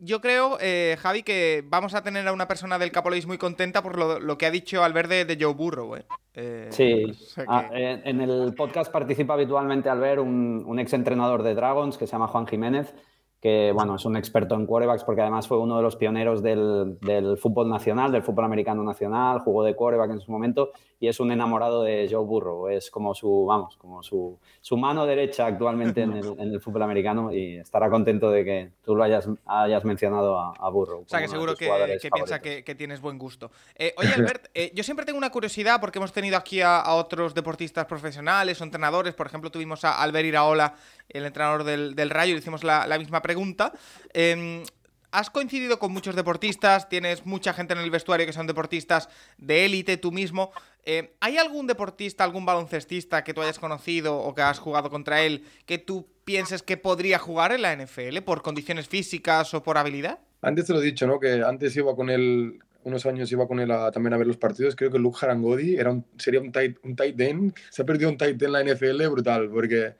Yo 0.00 0.20
creo, 0.20 0.58
eh, 0.60 0.96
Javi, 1.00 1.22
que 1.22 1.64
vamos 1.66 1.94
a 1.94 2.02
tener 2.02 2.26
a 2.28 2.32
una 2.32 2.46
persona 2.48 2.78
del 2.78 2.92
Capolis 2.92 3.26
muy 3.26 3.38
contenta 3.38 3.82
por 3.82 3.98
lo, 4.20 4.38
que 4.38 4.46
ha 4.46 4.50
dicho 4.50 4.84
al 4.84 4.92
verde 4.92 5.24
de 5.24 5.36
Joe 5.40 5.54
Burrow. 5.54 5.96
¿eh? 5.96 6.04
eh 6.34 6.68
sí, 6.70 7.04
ah, 7.48 7.68
en 7.72 8.20
el 8.20 8.54
podcast 8.54 8.92
participa 8.92 9.34
habitualmente 9.34 9.88
Albert, 9.88 10.20
un, 10.20 10.64
un 10.66 10.78
ex 10.78 10.92
entrenador 10.92 11.42
de 11.42 11.54
Dragons 11.54 11.98
que 11.98 12.06
se 12.06 12.12
llama 12.12 12.28
Juan 12.28 12.46
Jiménez 12.46 12.94
que 13.40 13.70
bueno, 13.72 13.94
es 13.94 14.04
un 14.04 14.16
experto 14.16 14.56
en 14.56 14.66
quarterbacks 14.66 15.04
porque 15.04 15.20
además 15.20 15.46
fue 15.46 15.58
uno 15.58 15.76
de 15.76 15.82
los 15.82 15.94
pioneros 15.94 16.42
del, 16.42 16.98
fútbol 17.40 17.68
nacional, 17.68 18.10
del 18.10 18.22
fútbol 18.22 18.44
americano 18.44 18.82
nacional, 18.82 19.40
jugó 19.40 19.62
de 19.62 19.76
quarterback 19.76 20.10
en 20.10 20.20
su 20.20 20.32
momento 20.32 20.72
y 21.00 21.06
es 21.06 21.20
un 21.20 21.30
enamorado 21.30 21.84
de 21.84 22.08
Joe 22.10 22.24
Burrow, 22.24 22.68
es 22.68 22.90
como 22.90 23.14
su, 23.14 23.46
vamos, 23.46 23.76
como 23.76 24.02
su, 24.02 24.36
su 24.60 24.76
mano 24.76 25.06
derecha 25.06 25.46
actualmente 25.46 26.02
en 26.02 26.14
el, 26.14 26.60
fútbol 26.60 26.82
americano 26.82 27.32
y 27.32 27.58
estará 27.58 27.88
contento 27.88 28.30
de 28.32 28.44
que 28.44 28.70
tú 28.82 28.96
lo 28.96 29.04
hayas, 29.04 29.28
hayas 29.46 29.84
mencionado 29.84 30.36
a, 30.36 30.68
Burrow. 30.70 31.02
O 31.02 31.08
sea, 31.08 31.20
que 31.20 31.28
seguro 31.28 31.54
que, 31.54 31.70
piensa 32.12 32.40
que, 32.40 32.74
tienes 32.74 33.00
buen 33.00 33.16
gusto. 33.16 33.52
Eh, 33.76 33.94
oye, 33.96 34.12
Albert, 34.12 34.48
eh, 34.54 34.72
yo 34.74 34.82
siempre 34.82 35.06
tengo 35.06 35.18
una 35.18 35.30
curiosidad 35.30 35.80
porque 35.80 35.98
hemos 35.98 36.12
tenido 36.12 36.36
aquí 36.36 36.60
a, 36.60 36.80
a, 36.80 36.94
otros 36.96 37.32
deportistas 37.32 37.86
profesionales 37.86 38.60
o 38.60 38.64
entrenadores, 38.64 39.14
por 39.14 39.26
ejemplo, 39.28 39.50
tuvimos 39.50 39.84
a 39.84 40.02
Albert 40.02 40.26
Iraola 40.26 40.74
el 41.08 41.24
entrenador 41.24 41.64
del, 41.64 42.10
Rayo, 42.10 42.34
le 42.34 42.40
hicimos 42.40 42.64
la, 42.64 42.98
misma 42.98 43.22
pregunta. 43.22 43.72
Em, 44.12 44.62
has 45.10 45.30
coincidido 45.30 45.78
con 45.78 45.92
muchos 45.92 46.14
deportistas, 46.14 46.88
tienes 46.88 47.24
mucha 47.24 47.52
gente 47.52 47.72
en 47.72 47.80
el 47.80 47.90
vestuario 47.90 48.26
que 48.26 48.32
son 48.32 48.46
deportistas 48.46 49.08
de 49.38 49.64
élite, 49.64 49.96
tú 49.96 50.12
mismo. 50.12 50.52
Em, 50.84 51.08
¿Hay 51.20 51.38
algún 51.38 51.66
deportista, 51.66 52.24
algún 52.24 52.44
baloncestista 52.44 53.24
que 53.24 53.34
tú 53.34 53.42
hayas 53.42 53.58
conocido 53.58 54.18
o 54.18 54.34
que 54.34 54.42
has 54.42 54.58
jugado 54.58 54.90
contra 54.90 55.22
él 55.22 55.44
que 55.66 55.78
tú 55.78 56.06
pienses 56.24 56.62
que 56.62 56.76
podría 56.76 57.18
jugar 57.18 57.52
en 57.52 57.62
la 57.62 57.72
NFL 57.72 58.18
por 58.24 58.42
condiciones 58.42 58.88
físicas 58.88 59.54
o 59.54 59.62
por 59.62 59.78
habilidad? 59.78 60.18
Antes 60.42 60.66
te 60.66 60.72
lo 60.72 60.80
he 60.80 60.84
dicho, 60.84 61.06
¿no? 61.06 61.18
Que 61.18 61.42
antes 61.42 61.74
iba 61.76 61.96
con 61.96 62.10
él, 62.10 62.58
unos 62.84 63.06
años 63.06 63.30
iba 63.32 63.48
con 63.48 63.60
él 63.60 63.70
también 63.92 64.12
a 64.12 64.18
ver 64.18 64.26
los 64.26 64.36
partidos. 64.36 64.76
Creo 64.76 64.90
que 64.90 64.98
Luke 64.98 65.18
Harangodi 65.20 65.76
era 65.76 65.90
un, 65.90 66.04
sería 66.16 66.40
un 66.40 66.52
tight, 66.52 66.78
un 66.84 66.94
tight 66.94 67.18
end. 67.20 67.54
Se 67.70 67.82
ha 67.82 67.86
perdido 67.86 68.10
un 68.10 68.18
tight 68.18 68.40
end 68.40 68.42
en 68.42 68.52
la 68.52 68.62
NFL 68.62 69.08
brutal, 69.08 69.50
porque 69.50 69.94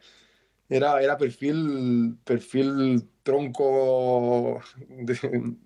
era, 0.69 1.01
era 1.03 1.17
perfil, 1.17 2.19
perfil 2.25 3.09
tronco, 3.23 4.61
de- 4.89 5.19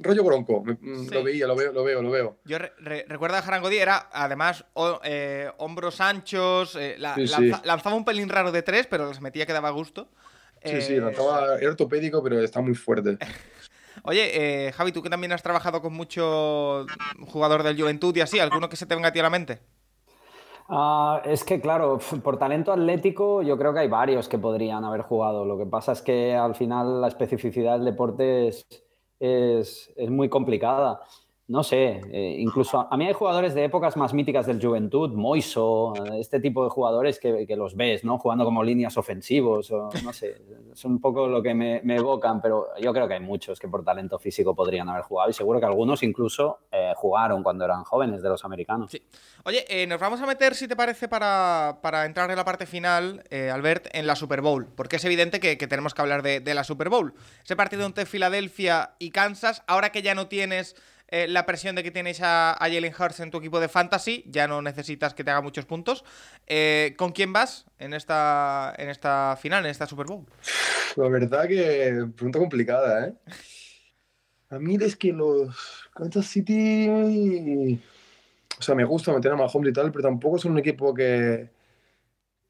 rollo 0.00 0.24
bronco. 0.24 0.62
Mm, 0.80 1.04
Sí. 1.08 1.14
Lo 1.14 1.24
veía, 1.24 1.46
lo 1.46 1.56
veo, 1.56 1.72
lo 1.72 1.84
veo, 1.84 2.02
lo 2.02 2.10
veo. 2.10 2.38
Yo 2.44 2.58
re- 2.58 2.72
re- 2.78 3.04
recuerdo 3.08 3.36
a 3.36 3.40
Harangodi, 3.40 3.76
era 3.78 4.08
además 4.12 4.64
o- 4.74 5.00
eh, 5.04 5.50
hombros 5.58 6.00
anchos, 6.00 6.76
eh, 6.76 6.96
la- 6.98 7.14
Sí, 7.14 7.26
sí. 7.26 7.32
lanza- 7.32 7.62
lanzaba 7.64 7.96
un 7.96 8.04
pelín 8.04 8.28
raro 8.28 8.52
de 8.52 8.62
tres, 8.62 8.86
pero 8.86 9.06
los 9.06 9.20
metía 9.20 9.46
que 9.46 9.52
daba 9.52 9.70
gusto. 9.70 10.08
Sí, 10.64 10.80
sí, 10.80 10.94
Eh, 10.94 11.00
lanzaba- 11.00 11.58
era 11.58 11.70
ortopédico, 11.70 12.22
pero 12.22 12.40
está 12.40 12.60
muy 12.60 12.74
fuerte. 12.74 13.18
Oye, 14.02 14.72
Javi, 14.76 14.92
tú 14.92 15.02
que 15.02 15.10
también 15.10 15.32
has 15.32 15.42
trabajado 15.42 15.80
con 15.80 15.92
mucho 15.94 16.86
jugador 17.26 17.62
del 17.62 17.80
Juventud 17.80 18.14
y 18.16 18.20
así, 18.22 18.38
¿alguno 18.40 18.68
que 18.68 18.76
se 18.76 18.86
te 18.86 18.94
venga 18.94 19.08
a 19.08 19.12
ti 19.12 19.20
a 19.20 19.22
la 19.22 19.30
mente? 19.30 19.60
Ah, 20.68 21.20
es 21.24 21.44
que, 21.44 21.60
claro, 21.60 21.98
por 22.22 22.38
talento 22.38 22.72
atlético 22.72 23.42
yo 23.42 23.58
creo 23.58 23.72
que 23.74 23.80
hay 23.80 23.88
varios 23.88 24.28
que 24.28 24.38
podrían 24.38 24.84
haber 24.84 25.02
jugado. 25.02 25.44
Lo 25.44 25.58
que 25.58 25.66
pasa 25.66 25.92
es 25.92 26.00
que 26.02 26.34
al 26.34 26.54
final 26.54 27.00
la 27.00 27.08
especificidad 27.08 27.74
del 27.76 27.84
deporte 27.84 28.48
es, 28.48 28.66
es- 29.20 29.92
es 29.96 30.10
muy 30.10 30.28
complicada. 30.28 31.00
No 31.46 31.62
sé, 31.62 32.00
eh, 32.10 32.36
incluso 32.38 32.88
a, 32.90 32.96
mí 32.96 33.06
hay 33.06 33.12
jugadores 33.12 33.54
de 33.54 33.64
épocas 33.64 33.98
más 33.98 34.14
míticas 34.14 34.46
del 34.46 34.64
Juventud, 34.64 35.10
Moiso, 35.12 35.92
eh, 35.94 36.18
este 36.18 36.40
tipo 36.40 36.64
de 36.64 36.70
jugadores 36.70 37.20
que, 37.20 37.46
los 37.54 37.76
ves, 37.76 38.02
¿no? 38.02 38.18
Jugando 38.18 38.46
como 38.46 38.64
líneas 38.64 38.96
ofensivos, 38.96 39.70
o 39.70 39.90
no 40.02 40.12
sé, 40.14 40.40
es 40.72 40.84
un 40.86 41.02
poco 41.02 41.28
lo 41.28 41.42
que 41.42 41.52
me, 41.52 41.82
evocan, 41.94 42.40
pero 42.40 42.68
yo 42.80 42.94
creo 42.94 43.06
que 43.06 43.14
hay 43.14 43.20
muchos 43.20 43.60
que 43.60 43.68
por 43.68 43.84
talento 43.84 44.18
físico 44.18 44.54
podrían 44.54 44.88
haber 44.88 45.02
jugado 45.02 45.28
y 45.28 45.34
seguro 45.34 45.60
que 45.60 45.66
algunos 45.66 46.02
incluso 46.02 46.60
eh, 46.72 46.94
jugaron 46.96 47.42
cuando 47.42 47.66
eran 47.66 47.84
jóvenes 47.84 48.22
de 48.22 48.30
los 48.30 48.42
americanos. 48.46 48.90
Sí. 48.90 49.02
Oye, 49.44 49.86
nos 49.86 50.00
vamos 50.00 50.22
a 50.22 50.26
meter, 50.26 50.54
si 50.54 50.66
te 50.66 50.76
parece, 50.76 51.08
para, 51.08 51.80
para 51.82 52.06
entrar 52.06 52.30
en 52.30 52.36
la 52.36 52.44
parte 52.46 52.64
final, 52.64 53.22
Albert, 53.52 53.88
en 53.92 54.06
la 54.06 54.16
Super 54.16 54.40
Bowl, 54.40 54.66
porque 54.74 54.96
es 54.96 55.04
evidente 55.04 55.40
que, 55.40 55.58
que 55.58 55.66
tenemos 55.66 55.92
que 55.92 56.00
hablar 56.00 56.22
de, 56.22 56.40
de 56.40 56.54
la 56.54 56.64
Super 56.64 56.88
Bowl. 56.88 57.12
Ese 57.44 57.54
partido 57.54 57.84
entre 57.84 58.06
Filadelfia 58.06 58.94
y 58.98 59.10
Kansas, 59.10 59.62
ahora 59.66 59.92
que 59.92 60.00
ya 60.00 60.14
no 60.14 60.26
tienes 60.26 60.74
eh, 61.08 61.26
la 61.28 61.46
presión 61.46 61.76
de 61.76 61.82
que 61.82 61.90
tienes 61.90 62.20
a, 62.20 62.52
a 62.52 62.68
Jalen 62.68 62.94
Hurts 62.98 63.20
en 63.20 63.30
tu 63.30 63.38
equipo 63.38 63.60
de 63.60 63.68
fantasy, 63.68 64.24
ya 64.26 64.48
no 64.48 64.62
necesitas 64.62 65.14
que 65.14 65.24
te 65.24 65.30
haga 65.30 65.40
muchos 65.40 65.66
puntos. 65.66 66.04
eh, 66.46 66.94
¿Con 66.96 67.12
quién 67.12 67.32
vas 67.32 67.66
en 67.78 67.94
esta, 67.94 68.74
en 68.78 68.88
esta 68.88 69.36
final, 69.40 69.64
en 69.64 69.70
esta 69.70 69.86
Super 69.86 70.06
Bowl? 70.06 70.24
La 70.96 71.08
verdad 71.08 71.48
que 71.48 72.06
pregunta 72.14 72.38
complicada, 72.38 73.08
¿eh? 73.08 73.14
A 74.50 74.58
mí 74.58 74.76
es 74.80 74.94
que 74.94 75.12
los 75.12 75.88
Kansas 75.94 76.26
City... 76.26 77.80
O 78.56 78.62
sea, 78.62 78.76
me 78.76 78.84
gusta 78.84 79.12
meter 79.12 79.32
a 79.32 79.36
Mahomes 79.36 79.70
y 79.70 79.72
tal, 79.72 79.90
pero 79.90 80.04
tampoco 80.04 80.38
son 80.38 80.52
un 80.52 80.58
equipo 80.58 80.94
que, 80.94 81.50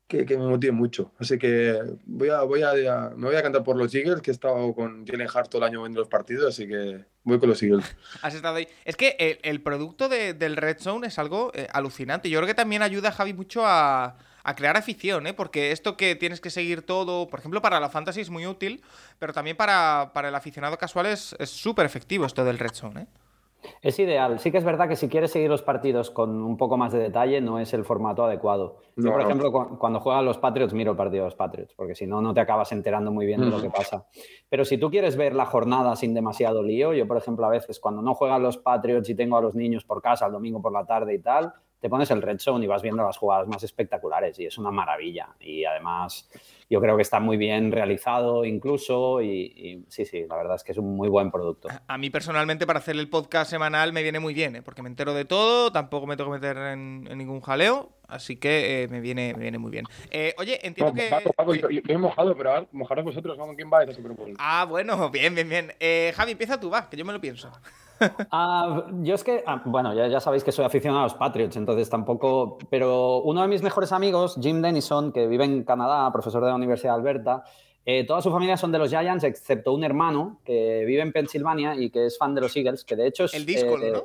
que, 0.06 0.26
que 0.26 0.36
me 0.36 0.44
motive 0.46 0.72
mucho. 0.72 1.12
Así 1.18 1.38
que 1.38 1.80
voy 2.04 2.28
a, 2.28 2.42
voy 2.42 2.62
a, 2.62 3.10
me 3.16 3.26
voy 3.26 3.36
a 3.36 3.42
cantar 3.42 3.64
por 3.64 3.76
los 3.76 3.94
Eagles, 3.94 4.20
que 4.20 4.30
he 4.30 4.34
estado 4.34 4.74
con 4.74 5.06
Jalen 5.06 5.28
Hart 5.32 5.48
todo 5.48 5.62
el 5.62 5.68
año 5.68 5.80
viendo 5.80 6.00
los 6.00 6.08
partidos, 6.10 6.46
así 6.50 6.68
que 6.68 7.06
voy 7.24 7.38
con 7.40 7.48
los 7.48 7.62
Eagles. 7.62 7.96
Has 8.22 8.34
estado 8.34 8.56
ahí. 8.56 8.68
Es 8.84 8.96
que 8.96 9.40
el, 9.42 9.60
producto 9.62 10.08
de- 10.08 10.34
del 10.34 10.56
Red 10.56 10.78
Zone 10.78 11.06
es 11.08 11.18
algo 11.18 11.50
eh, 11.54 11.66
alucinante. 11.72 12.30
Yo 12.30 12.38
creo 12.38 12.46
que 12.46 12.54
también 12.54 12.82
ayuda 12.82 13.08
a 13.08 13.12
Javi 13.12 13.32
mucho 13.32 13.66
a, 13.66 14.16
a 14.42 14.54
crear 14.54 14.76
afición, 14.76 15.26
¿eh? 15.26 15.34
Porque 15.34 15.72
esto 15.72 15.96
que 15.96 16.14
tienes 16.16 16.40
que 16.40 16.50
seguir 16.50 16.82
todo, 16.82 17.28
por 17.28 17.40
ejemplo, 17.40 17.60
para 17.62 17.80
la 17.80 17.88
fantasy 17.88 18.20
es 18.20 18.30
muy 18.30 18.46
útil, 18.46 18.82
pero 19.18 19.32
también 19.32 19.56
para, 19.56 20.10
para 20.14 20.28
el 20.28 20.34
aficionado 20.34 20.76
casual 20.78 21.06
es 21.06 21.34
es 21.38 21.50
súper 21.50 21.86
efectivo 21.86 22.26
esto 22.26 22.44
del 22.44 22.58
Red 22.58 22.74
Zone, 22.74 23.02
¿eh? 23.02 23.06
Es 23.82 23.98
ideal. 23.98 24.38
Sí 24.38 24.50
que 24.50 24.58
es 24.58 24.64
verdad 24.64 24.88
que 24.88 24.96
si 24.96 25.08
quieres 25.08 25.30
seguir 25.30 25.48
los 25.50 25.62
partidos 25.62 26.10
con 26.10 26.42
un 26.42 26.56
poco 26.56 26.76
más 26.76 26.92
de 26.92 26.98
detalle, 26.98 27.40
no 27.40 27.58
es 27.58 27.72
el 27.74 27.84
formato 27.84 28.24
adecuado. 28.24 28.76
Yo, 28.96 29.04
No, 29.04 29.12
por 29.12 29.20
ejemplo, 29.22 29.52
cu- 29.52 29.78
cuando 29.78 30.00
juegan 30.00 30.24
los 30.24 30.38
Patriots, 30.38 30.72
miro 30.74 30.92
el 30.92 30.96
partido 30.96 31.24
de 31.24 31.28
los 31.28 31.34
Patriots, 31.34 31.74
porque 31.74 31.94
si 31.94 32.06
no, 32.06 32.20
no 32.22 32.32
te 32.34 32.40
acabas 32.40 32.70
enterando 32.72 33.10
muy 33.10 33.26
bien 33.26 33.40
de 33.40 33.46
lo 33.50 33.60
que 33.60 33.70
pasa. 33.70 34.06
Pero 34.48 34.64
si 34.64 34.78
tú 34.78 34.90
quieres 34.90 35.16
ver 35.16 35.34
la 35.34 35.46
jornada 35.46 35.96
sin 35.96 36.14
demasiado 36.14 36.62
lío, 36.62 36.92
yo, 36.94 37.06
por 37.06 37.16
ejemplo, 37.16 37.46
a 37.46 37.50
veces 37.50 37.80
cuando 37.80 38.02
no 38.02 38.14
juegan 38.14 38.42
los 38.42 38.58
Patriots 38.58 39.08
y 39.10 39.14
tengo 39.14 39.36
a 39.36 39.40
los 39.40 39.54
niños 39.54 39.84
por 39.84 40.00
casa 40.02 40.26
el 40.26 40.32
domingo 40.32 40.60
por 40.62 40.72
la 40.72 40.84
tarde 40.84 41.14
y 41.14 41.18
tal, 41.20 41.52
te 41.84 41.90
pones 41.90 42.10
el 42.10 42.22
Red 42.22 42.38
Zone 42.38 42.64
y 42.64 42.66
vas 42.66 42.80
viendo 42.80 43.04
las 43.04 43.18
jugadas 43.18 43.46
más 43.46 43.62
espectaculares 43.62 44.38
y 44.38 44.46
es 44.46 44.56
una 44.56 44.70
maravilla. 44.70 45.28
Y 45.38 45.66
además, 45.66 46.30
yo 46.70 46.80
creo 46.80 46.96
que 46.96 47.02
está 47.02 47.20
muy 47.20 47.36
bien 47.36 47.70
realizado 47.72 48.46
incluso 48.46 49.20
y, 49.20 49.52
y 49.54 49.84
sí, 49.90 50.06
sí, 50.06 50.24
la 50.26 50.34
verdad 50.34 50.56
es 50.56 50.64
que 50.64 50.72
es 50.72 50.78
un 50.78 50.96
muy 50.96 51.10
buen 51.10 51.30
producto. 51.30 51.68
A 51.86 51.98
mí 51.98 52.08
personalmente 52.08 52.66
para 52.66 52.78
hacer 52.78 52.96
el 52.96 53.10
podcast 53.10 53.50
semanal 53.50 53.92
me 53.92 54.02
viene 54.02 54.18
muy 54.18 54.32
bien, 54.32 54.56
¿eh? 54.56 54.62
Porque 54.62 54.80
me 54.80 54.88
entero 54.88 55.12
de 55.12 55.26
todo, 55.26 55.70
tampoco 55.72 56.06
me 56.06 56.16
tengo 56.16 56.30
que 56.30 56.38
meter 56.38 56.56
en, 56.56 57.06
en 57.06 57.18
ningún 57.18 57.42
jaleo, 57.42 57.90
así 58.08 58.36
que 58.36 58.84
eh, 58.84 58.88
me, 58.88 59.02
viene, 59.02 59.34
me 59.36 59.42
viene 59.42 59.58
muy 59.58 59.70
bien. 59.70 59.84
Eh, 60.10 60.34
oye, 60.38 60.66
entiendo 60.66 60.90
No, 60.94 60.98
que... 60.98 61.10
Paco, 61.10 61.34
Paco, 61.34 61.54
yo, 61.54 61.68
yo 61.68 61.82
he 61.86 61.98
mojado, 61.98 62.34
pero 62.34 62.50
ahora 62.50 62.66
mojaros 62.72 63.04
vosotros, 63.04 63.36
¿con 63.36 63.54
quién 63.56 63.68
vais 63.68 63.90
a 63.90 63.92
Super 63.92 64.12
Bowl? 64.12 64.32
Ah, 64.38 64.64
bueno, 64.66 65.10
bien, 65.10 65.34
bien, 65.34 65.50
bien. 65.50 65.74
Eh, 65.78 66.14
Javi, 66.16 66.32
empieza 66.32 66.58
tú, 66.58 66.70
va, 66.70 66.88
que 66.88 66.96
yo 66.96 67.04
me 67.04 67.12
lo 67.12 67.20
pienso. 67.20 67.52
Ah, 68.30 68.86
yo 69.02 69.14
es 69.14 69.24
que, 69.24 69.44
ah, 69.46 69.62
bueno, 69.64 69.94
ya, 69.94 70.08
ya 70.08 70.20
sabéis 70.20 70.44
que 70.44 70.52
soy 70.52 70.64
aficionado 70.64 71.00
a 71.00 71.04
los 71.04 71.14
Patriots, 71.14 71.56
entonces 71.56 71.88
tampoco, 71.88 72.58
pero 72.70 73.18
uno 73.22 73.42
de 73.42 73.48
mis 73.48 73.62
mejores 73.62 73.92
amigos, 73.92 74.36
Jim 74.40 74.60
Denison, 74.60 75.12
que 75.12 75.26
vive 75.26 75.44
en 75.44 75.64
Canadá, 75.64 76.10
profesor 76.12 76.42
de 76.42 76.50
la 76.50 76.56
Universidad 76.56 76.94
de 76.94 76.98
Alberta, 77.00 77.44
eh, 77.86 78.04
toda 78.06 78.22
su 78.22 78.30
familia 78.30 78.56
son 78.56 78.72
de 78.72 78.78
los 78.78 78.88
Giants, 78.88 79.24
excepto 79.24 79.72
un 79.72 79.84
hermano 79.84 80.40
que 80.44 80.84
vive 80.86 81.02
en 81.02 81.12
Pensilvania 81.12 81.74
y 81.76 81.90
que 81.90 82.06
es 82.06 82.16
fan 82.16 82.34
de 82.34 82.40
los 82.40 82.56
Eagles, 82.56 82.84
que 82.84 82.96
de 82.96 83.06
hecho 83.06 83.24
es... 83.24 83.34
El 83.34 83.44
disco, 83.44 83.78
eh, 83.78 83.92
¿no? 83.92 84.04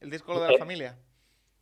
El 0.00 0.10
disco 0.10 0.34
de 0.34 0.48
la 0.48 0.54
eh, 0.54 0.58
familia. 0.58 0.98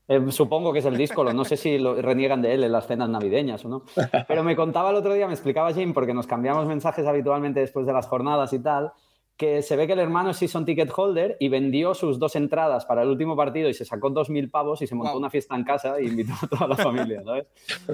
eh, 0.08 0.20
supongo 0.30 0.72
que 0.72 0.78
es 0.78 0.84
el 0.86 0.96
disco, 0.96 1.24
no 1.24 1.44
sé 1.44 1.56
si 1.58 1.78
lo 1.78 2.00
reniegan 2.00 2.40
de 2.40 2.54
él 2.54 2.64
en 2.64 2.72
las 2.72 2.86
cenas 2.86 3.10
navideñas 3.10 3.64
o 3.66 3.68
no. 3.68 3.82
Pero 4.26 4.42
me 4.42 4.56
contaba 4.56 4.90
el 4.90 4.96
otro 4.96 5.12
día, 5.12 5.26
me 5.26 5.34
explicaba 5.34 5.72
Jim, 5.74 5.92
porque 5.92 6.14
nos 6.14 6.26
cambiamos 6.26 6.66
mensajes 6.66 7.06
habitualmente 7.06 7.60
después 7.60 7.86
de 7.86 7.92
las 7.92 8.06
jornadas 8.06 8.52
y 8.54 8.60
tal, 8.60 8.92
que 9.38 9.62
se 9.62 9.77
ve 9.77 9.87
que 9.87 9.92
el 9.92 10.01
hermano 10.01 10.31
es 10.31 10.37
season 10.37 10.64
ticket 10.66 10.90
holder 10.94 11.37
y 11.38 11.48
vendió 11.48 11.94
sus 11.94 12.18
dos 12.18 12.35
entradas 12.35 12.85
para 12.85 13.03
el 13.03 13.09
último 13.09 13.37
partido 13.37 13.68
y 13.68 13.72
se 13.74 13.85
sacó 13.85 14.11
2.000 14.11 14.51
pavos 14.51 14.83
y 14.83 14.88
se 14.88 14.96
montó 14.96 15.16
una 15.16 15.31
fiesta 15.31 15.55
en 15.55 15.62
casa 15.62 15.96
e 15.96 16.07
invitó 16.07 16.33
a 16.42 16.46
toda 16.48 16.66
la 16.66 16.77
familia, 16.77 17.22
¿sabes? 17.24 17.46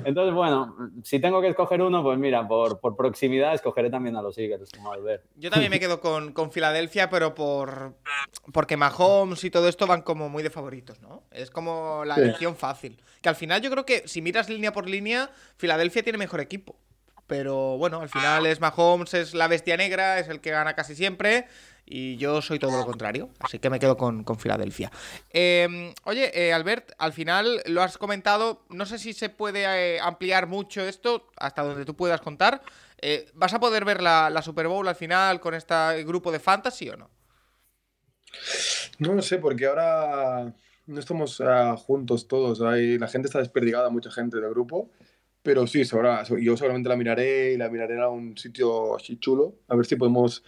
Entonces, 0.07 0.35
bueno, 0.35 0.75
si 1.03 1.21
tengo 1.21 1.43
que 1.43 1.49
escoger 1.49 1.83
uno, 1.83 2.03
pues 2.03 2.19
mira, 2.19 2.49
por, 2.49 2.81
por 2.81 2.97
proximidad 2.97 3.53
escogeré 3.53 3.91
también 3.91 4.17
a 4.17 4.23
los 4.23 4.39
Eagles, 4.39 4.71
como 4.75 4.91
Albert. 4.91 5.23
Yo 5.37 5.51
también 5.51 5.71
me 5.71 5.79
quedo 5.79 6.01
con, 6.01 6.33
con 6.33 6.51
Filadelfia, 6.51 7.11
pero 7.11 7.35
por 7.35 7.95
porque 8.53 8.79
Mahomes 8.79 9.45
y 9.45 9.51
todo 9.51 9.69
esto 9.69 9.87
van 9.87 10.01
como 10.01 10.31
muy 10.31 10.43
de 10.43 10.49
favoritos, 10.51 11.03
¿no? 11.03 11.25
Es 11.31 11.51
como 11.51 12.05
la 12.07 12.15
Sí. 12.15 12.21
elección 12.23 12.57
fácil. 12.57 13.03
Que 13.21 13.29
al 13.29 13.37
final 13.37 13.61
yo 13.61 13.71
creo 13.71 13.85
que 13.85 14.09
si 14.09 14.23
miras 14.23 14.49
línea 14.49 14.73
por 14.73 14.89
línea, 14.89 15.31
Filadelfia 15.59 16.03
tiene 16.03 16.17
mejor 16.19 16.41
equipo. 16.41 16.77
Pero 17.27 17.79
bueno, 17.79 18.01
al 18.01 18.09
final 18.09 18.47
es 18.47 18.61
Mahomes, 18.61 19.15
es 19.15 19.35
la 19.35 19.49
bestia 19.49 19.77
negra, 19.77 20.19
es 20.19 20.29
el 20.29 20.41
que 20.41 20.51
gana 20.51 20.75
casi 20.75 20.95
siempre. 20.95 21.47
Y 21.87 22.17
yo 22.17 22.41
soy 22.41 22.59
todo 22.59 22.77
lo 22.77 22.87
contrario. 22.87 23.29
Así 23.41 23.59
que 23.59 23.69
me 23.69 23.79
quedo 23.79 23.97
con, 23.97 24.25
con 24.25 24.39
Filadelfia. 24.39 24.91
Eh, 25.31 25.93
oye, 26.05 26.31
eh, 26.35 26.53
Albert, 26.53 26.93
al 26.99 27.13
final 27.13 27.63
lo 27.67 27.83
has 27.83 27.99
comentado. 27.99 28.65
No 28.71 28.87
sé 28.87 28.99
si 28.99 29.13
se 29.13 29.29
puede 29.29 29.65
eh, 29.65 30.01
ampliar 30.01 30.47
mucho 30.47 30.81
esto 30.81 31.31
hasta 31.37 31.63
donde 31.63 31.85
tú 31.85 31.95
puedas 31.95 32.23
contar. 32.23 32.63
Eh, 33.03 33.31
¿Vas 33.35 33.53
a 33.53 33.61
poder 33.61 33.85
ver 33.85 34.01
la, 34.01 34.31
la 34.31 34.41
Super 34.41 34.67
Bowl 34.67 34.89
al 34.89 34.97
final 34.97 35.41
con 35.41 35.53
este 35.53 36.05
grupo 36.05 36.33
de 36.33 36.41
fantasy 36.41 36.89
o 36.89 36.97
no? 36.97 37.11
No 38.99 39.15
lo 39.15 39.23
sé, 39.23 39.39
porque 39.39 39.67
ahora 39.67 40.55
no 40.87 41.01
estamos 41.01 41.41
ah, 41.41 41.77
juntos 41.77 42.29
todos. 42.29 42.63
Hay, 42.63 42.99
la 42.99 43.09
gente 43.09 43.27
está 43.27 43.39
desperdigada, 43.41 43.91
mucha 43.91 44.11
gente 44.11 44.41
del 44.41 44.51
grupo. 44.51 44.91
Pero 45.45 45.67
sí, 45.67 45.85
so- 46.25 46.39
yo 46.39 46.57
seguramente 46.57 46.89
la 46.89 46.97
miraré 46.97 47.53
y 47.53 47.57
la 47.59 47.69
miraré 47.69 48.01
a 48.01 48.09
un 48.09 48.35
sitio 48.37 48.97
así 48.97 49.19
chulo. 49.19 49.57
A 49.69 49.77
ver 49.77 49.85
si 49.85 49.95
podemos 49.97 50.43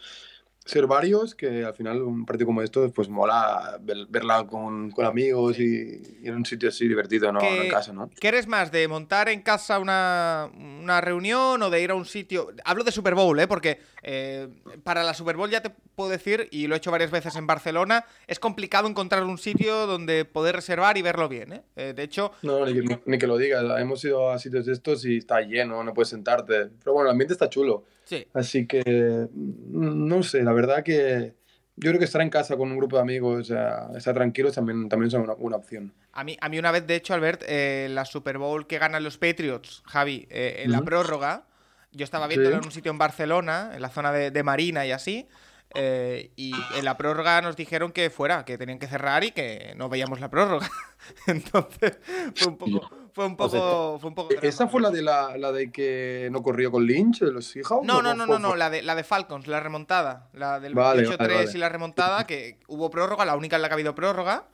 ser 0.67 0.87
varios, 0.87 1.35
que 1.35 1.65
al 1.65 1.75
final 1.75 2.03
un 2.03 2.27
partido 2.27 2.47
como 2.47 2.61
esto, 2.61 2.91
pues 2.93 3.09
mola 3.09 3.79
ver- 3.81 4.07
verla 4.09 4.47
con, 4.47 4.91
con 4.91 5.07
amigos 5.07 5.59
y, 5.61 6.19
y 6.23 6.27
en 6.29 6.35
un 6.35 6.45
sitio 6.45 6.69
así 6.69 6.87
divertido, 6.89 7.33
no, 7.33 7.41
en 7.41 7.69
casa, 7.71 7.93
¿no? 7.93 8.11
¿Qué 8.21 8.29
eres 8.29 8.47
más, 8.49 8.73
de 8.73 8.87
montar 8.89 9.29
en 9.29 9.43
casa 9.43 9.79
una, 9.79 10.51
una 10.53 11.01
reunión 11.01 11.63
o 11.63 11.71
de 11.71 11.81
ir 11.81 11.93
a 11.93 11.95
un 11.95 12.05
sitio? 12.05 12.49
Hablo 12.65 12.83
de 12.85 12.91
Super 12.93 13.15
Bowl, 13.15 13.39
¿eh? 13.39 13.47
Porque 13.47 13.79
eh, 14.03 14.49
para 14.83 15.05
la 15.05 15.15
Super 15.15 15.37
Bowl 15.37 15.49
ya 15.49 15.61
te 15.63 15.71
puedo 15.95 16.11
decir, 16.11 16.49
y 16.51 16.67
lo 16.67 16.75
he 16.75 16.79
hecho 16.79 16.91
varias 16.91 17.13
veces 17.13 17.37
en 17.37 17.47
Barcelona, 17.47 18.05
es 18.27 18.39
complicado 18.41 18.89
encontrar 18.89 19.23
un 19.23 19.39
sitio 19.39 19.87
donde 19.87 20.25
poder 20.25 20.57
reservar 20.57 20.99
y 20.99 21.03
verlo 21.03 21.29
bien, 21.29 21.53
¿eh? 21.53 21.63
Eh, 21.77 21.93
de 21.97 22.03
hecho, 22.03 22.33
No, 22.43 22.67
ni 22.67 22.75
que, 22.75 22.81
ni- 22.83 22.99
ni 23.07 23.19
que 23.19 23.27
lo 23.29 23.39
digas. 23.39 23.65
Hemos 23.79 24.05
ido 24.05 24.31
a 24.31 24.39
sitios 24.41 24.67
de 24.67 24.73
estos 24.73 25.05
y 25.05 25.19
está 25.19 25.41
lleno, 25.43 25.85
no 25.85 25.95
puedes 25.95 26.09
sentarte. 26.09 26.71
Pero 26.83 26.93
bueno, 26.93 27.09
el 27.09 27.13
ambiente 27.13 27.35
está 27.35 27.49
chulo. 27.49 27.85
Sí. 28.07 28.27
Así 28.33 28.67
que, 28.67 29.29
mm, 29.31 30.07
no 30.09 30.23
sé, 30.23 30.43
la 30.43 30.53
verdad 30.55 30.83
que 30.83 31.35
yo 31.77 31.91
creo 31.91 31.99
que 31.99 32.07
estar 32.07 32.23
en 32.23 32.31
casa 32.31 32.57
con 32.57 32.71
un 32.73 32.79
grupo 32.79 32.97
de 32.97 33.03
amigos, 33.03 33.51
eh, 33.51 33.55
estar 33.97 34.15
tranquilos 34.15 34.55
también, 34.55 34.89
también 34.89 35.09
es 35.09 35.15
una, 35.15 35.35
una 35.35 35.57
opción. 35.57 35.93
A 36.13 36.25
mí, 36.25 36.35
a 36.41 36.49
mí 36.49 36.59
una 36.59 36.71
vez, 36.73 36.87
de 36.87 36.95
hecho, 36.95 37.13
Albert, 37.13 37.43
eh, 37.47 37.89
la 37.91 38.07
Super 38.07 38.39
Bowl 38.39 38.67
que 38.67 38.79
ganan 38.79 39.05
los 39.05 39.19
Patriots, 39.19 39.83
Javi, 39.85 40.27
eh, 40.31 40.63
en 40.65 40.73
la 40.73 40.81
prórroga, 40.81 41.45
yo 41.93 42.05
estaba 42.05 42.27
viéndolo 42.29 42.57
Sí. 42.57 42.61
en 42.61 42.65
un 42.65 42.73
sitio 42.73 42.91
en 42.93 42.99
Barcelona, 42.99 43.73
en 43.75 43.83
la 43.83 43.91
zona 43.91 44.11
de, 44.13 44.31
de 44.31 44.43
Marina 44.43 44.87
y 44.87 44.93
así, 44.93 45.29
eh, 45.77 46.31
y 46.37 46.53
en 46.77 46.85
la 46.85 46.97
prórroga 46.97 47.41
nos 47.43 47.57
dijeron 47.57 47.93
que 47.93 48.11
fuera, 48.11 48.45
que 48.45 48.57
tenían 48.57 48.79
que 48.79 48.87
cerrar 48.87 49.25
y 49.25 49.31
que 49.31 49.75
no 49.77 49.89
veíamos 49.89 50.21
la 50.21 50.31
prórroga. 50.31 50.69
Entonces 51.27 51.99
fue 52.35 52.49
un 52.49 52.57
poco, 52.57 52.91
fue 53.13 53.27
un 53.27 53.37
poco, 53.37 53.99
fue 54.01 54.09
un 54.09 54.15
poco 54.15 54.35
¿Esa 54.43 54.69
fue 54.69 54.81
la 54.81 54.91
de 54.91 55.03
la, 55.03 55.37
la, 55.37 55.53
de 55.53 55.71
que 55.71 56.29
no 56.33 56.43
corrió 56.43 56.71
con 56.71 56.87
Lynch, 56.87 57.21
de 57.21 57.33
los 57.33 57.47
Seahawks? 57.47 57.87
No, 57.87 58.01
no, 58.01 58.15
no, 58.15 58.27
no, 58.27 58.39
no, 58.39 58.57
la 58.57 58.71
de, 58.71 58.83
la 58.83 58.95
de 58.95 59.05
Falcons, 59.05 59.47
la 59.47 59.61
remontada, 59.61 60.29
la 60.33 60.61
del 60.61 60.75
28-3 60.75 61.55
y 61.55 61.59
la 61.59 61.69
remontada, 61.69 62.27
que 62.27 62.59
hubo 62.67 62.91
prórroga, 62.91 63.25
la 63.25 63.37
única 63.37 63.57
en 63.57 63.63
la 63.63 63.69
que 63.69 63.73
ha 63.73 63.77
habido 63.77 63.95
prórroga. 63.95 64.49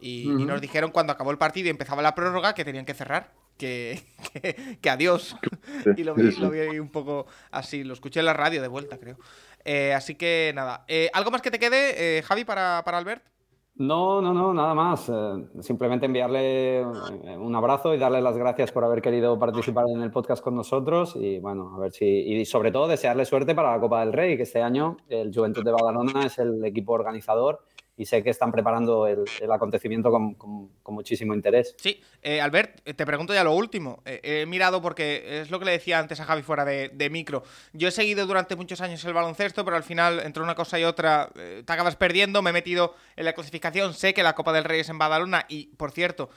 Y, 0.00 0.30
y, 0.30 0.44
nos 0.44 0.60
dijeron 0.60 0.92
cuando 0.92 1.12
acabó 1.12 1.32
el 1.32 1.38
partido 1.38 1.66
y 1.66 1.70
empezaba 1.70 2.02
la 2.02 2.14
prórroga 2.14 2.54
que 2.54 2.64
tenían 2.64 2.84
que 2.84 2.94
cerrar 2.94 3.32
que, 3.58 4.00
que, 4.80 4.88
adiós. 4.88 5.36
y 5.96 6.04
lo 6.04 6.14
vi, 6.14 6.30
lo 6.36 6.50
vi, 6.50 6.78
un 6.78 6.88
poco 6.88 7.26
así, 7.50 7.84
lo 7.84 7.92
escuché 7.92 8.20
en 8.20 8.26
la 8.26 8.32
radio 8.32 8.62
de 8.62 8.68
vuelta, 8.68 8.98
creo. 8.98 9.18
Eh, 9.70 9.92
así 9.92 10.14
que 10.14 10.50
nada. 10.54 10.86
Eh, 10.88 11.10
¿Algo 11.12 11.30
más 11.30 11.42
que 11.42 11.50
te 11.50 11.58
quede, 11.58 12.18
eh, 12.18 12.22
Javi, 12.22 12.44
para, 12.44 12.80
para 12.86 12.96
Albert? 12.96 13.22
No, 13.74 14.22
no, 14.22 14.32
no, 14.32 14.54
nada 14.54 14.72
más. 14.72 15.12
simplemente 15.60 16.06
enviarle 16.06 16.82
un 17.36 17.54
abrazo 17.54 17.94
y 17.94 17.98
darle 17.98 18.22
las 18.22 18.38
gracias 18.38 18.72
por 18.72 18.82
haber 18.82 19.02
querido 19.02 19.38
participar 19.38 19.84
en 19.94 20.02
el 20.02 20.10
podcast 20.10 20.42
con 20.42 20.56
nosotros 20.56 21.14
y 21.16 21.38
bueno, 21.38 21.76
a 21.76 21.78
ver 21.78 21.92
si 21.92 22.06
y 22.06 22.44
sobre 22.46 22.72
todo 22.72 22.88
desearle 22.88 23.26
suerte 23.26 23.54
para 23.54 23.70
la 23.70 23.78
Copa 23.78 24.00
del 24.00 24.14
Rey, 24.14 24.36
que 24.38 24.44
este 24.44 24.62
año 24.62 24.96
el 25.08 25.32
Juventud 25.32 25.62
de 25.62 25.70
Badalona 25.70 26.26
es 26.26 26.38
el 26.38 26.64
equipo 26.64 26.94
organizador 26.94 27.60
y 27.98 28.06
sé 28.06 28.22
que 28.22 28.30
están 28.30 28.52
preparando 28.52 29.08
el, 29.08 29.24
acontecimiento 29.52 30.10
con, 30.10 30.70
muchísimo 30.86 31.34
interés. 31.34 31.74
Sí, 31.78 32.00
eh, 32.22 32.40
Albert, 32.40 32.80
te 32.84 33.04
pregunto 33.04 33.34
ya 33.34 33.42
lo 33.42 33.52
último. 33.52 34.02
Eh, 34.04 34.20
he 34.22 34.46
mirado 34.46 34.80
porque 34.80 35.40
es 35.40 35.50
lo 35.50 35.58
que 35.58 35.64
le 35.64 35.72
decía 35.72 35.98
antes 35.98 36.20
a 36.20 36.24
Javi 36.24 36.42
fuera 36.42 36.64
de, 36.64 37.10
micro. 37.10 37.42
Yo 37.72 37.88
he 37.88 37.90
seguido 37.90 38.24
durante 38.24 38.54
muchos 38.54 38.80
años 38.80 39.04
el 39.04 39.12
baloncesto, 39.12 39.64
pero 39.64 39.76
al 39.76 39.82
final, 39.82 40.20
entre 40.20 40.44
una 40.44 40.54
cosa 40.54 40.78
y 40.78 40.84
otra, 40.84 41.30
eh, 41.34 41.64
te 41.66 41.72
acabas 41.72 41.96
perdiendo. 41.96 42.40
Me 42.40 42.50
he 42.50 42.52
metido 42.52 42.94
en 43.16 43.24
la 43.24 43.32
clasificación. 43.32 43.92
Sé 43.94 44.14
que 44.14 44.22
la 44.22 44.36
Copa 44.36 44.52
del 44.52 44.64
Rey 44.64 44.80
es 44.80 44.88
en 44.88 44.98
Badalona 44.98 45.44
y, 45.48 45.66
por 45.76 45.90
cierto, 45.90 46.30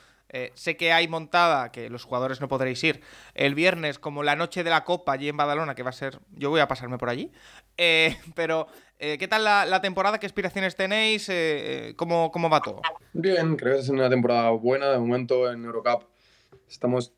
sé 0.53 0.77
que 0.77 0.93
hay 0.93 1.07
montada, 1.07 1.71
que 1.71 1.89
los 1.89 2.03
jugadores 2.03 2.39
no 2.39 2.47
podréis 2.47 2.83
ir, 2.83 3.01
el 3.33 3.55
viernes 3.55 3.99
como 3.99 4.23
la 4.23 4.35
noche 4.35 4.63
de 4.63 4.69
la 4.69 4.83
Copa 4.83 5.13
allí 5.13 5.29
en 5.29 5.37
Badalona, 5.37 5.75
que 5.75 5.83
va 5.83 5.89
a 5.89 5.93
ser, 5.93 6.19
yo 6.31 6.49
voy 6.49 6.61
a 6.61 6.67
pasarme 6.67 6.97
por 6.97 7.09
allí, 7.09 7.31
pero 8.35 8.67
eh, 9.03 9.17
¿Qué 9.17 9.27
tal 9.27 9.43
la, 9.43 9.81
temporada? 9.81 10.19
¿Qué 10.19 10.27
aspiraciones 10.27 10.75
tenéis? 10.75 11.27
Eh, 11.27 11.33
eh, 11.33 11.93
¿cómo, 11.95 12.29
¿cómo, 12.31 12.51
va 12.51 12.61
todo? 12.61 12.83
Bien, 13.13 13.55
creo 13.55 13.73
que 13.73 13.79
es 13.79 13.89
una 13.89 14.07
temporada 14.11 14.51
buena. 14.51 14.91
De 14.91 14.99
momento 14.99 15.51
en 15.51 15.65
Eurocup 15.65 16.03
estamos 16.69 17.11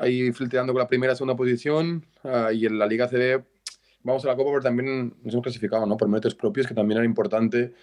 ahí 0.00 0.32
filtrando 0.32 0.72
con 0.72 0.80
la 0.80 0.88
primera 0.88 1.14
segunda 1.14 1.36
posición 1.36 2.06
ah, 2.24 2.50
y 2.54 2.64
en 2.64 2.78
la 2.78 2.86
Liga 2.86 3.06
CD 3.06 3.44
vamos 4.02 4.24
a 4.24 4.28
la 4.28 4.36
Copa 4.36 4.50
pero 4.50 4.62
también 4.62 5.14
nos 5.22 5.34
hemos 5.34 5.42
clasificado 5.42 5.84
¿no? 5.84 5.98
por 5.98 6.08
méritos 6.08 6.34
propios, 6.34 6.66
que 6.66 6.72
también 6.72 6.96
era 6.96 7.04
importante 7.04 7.74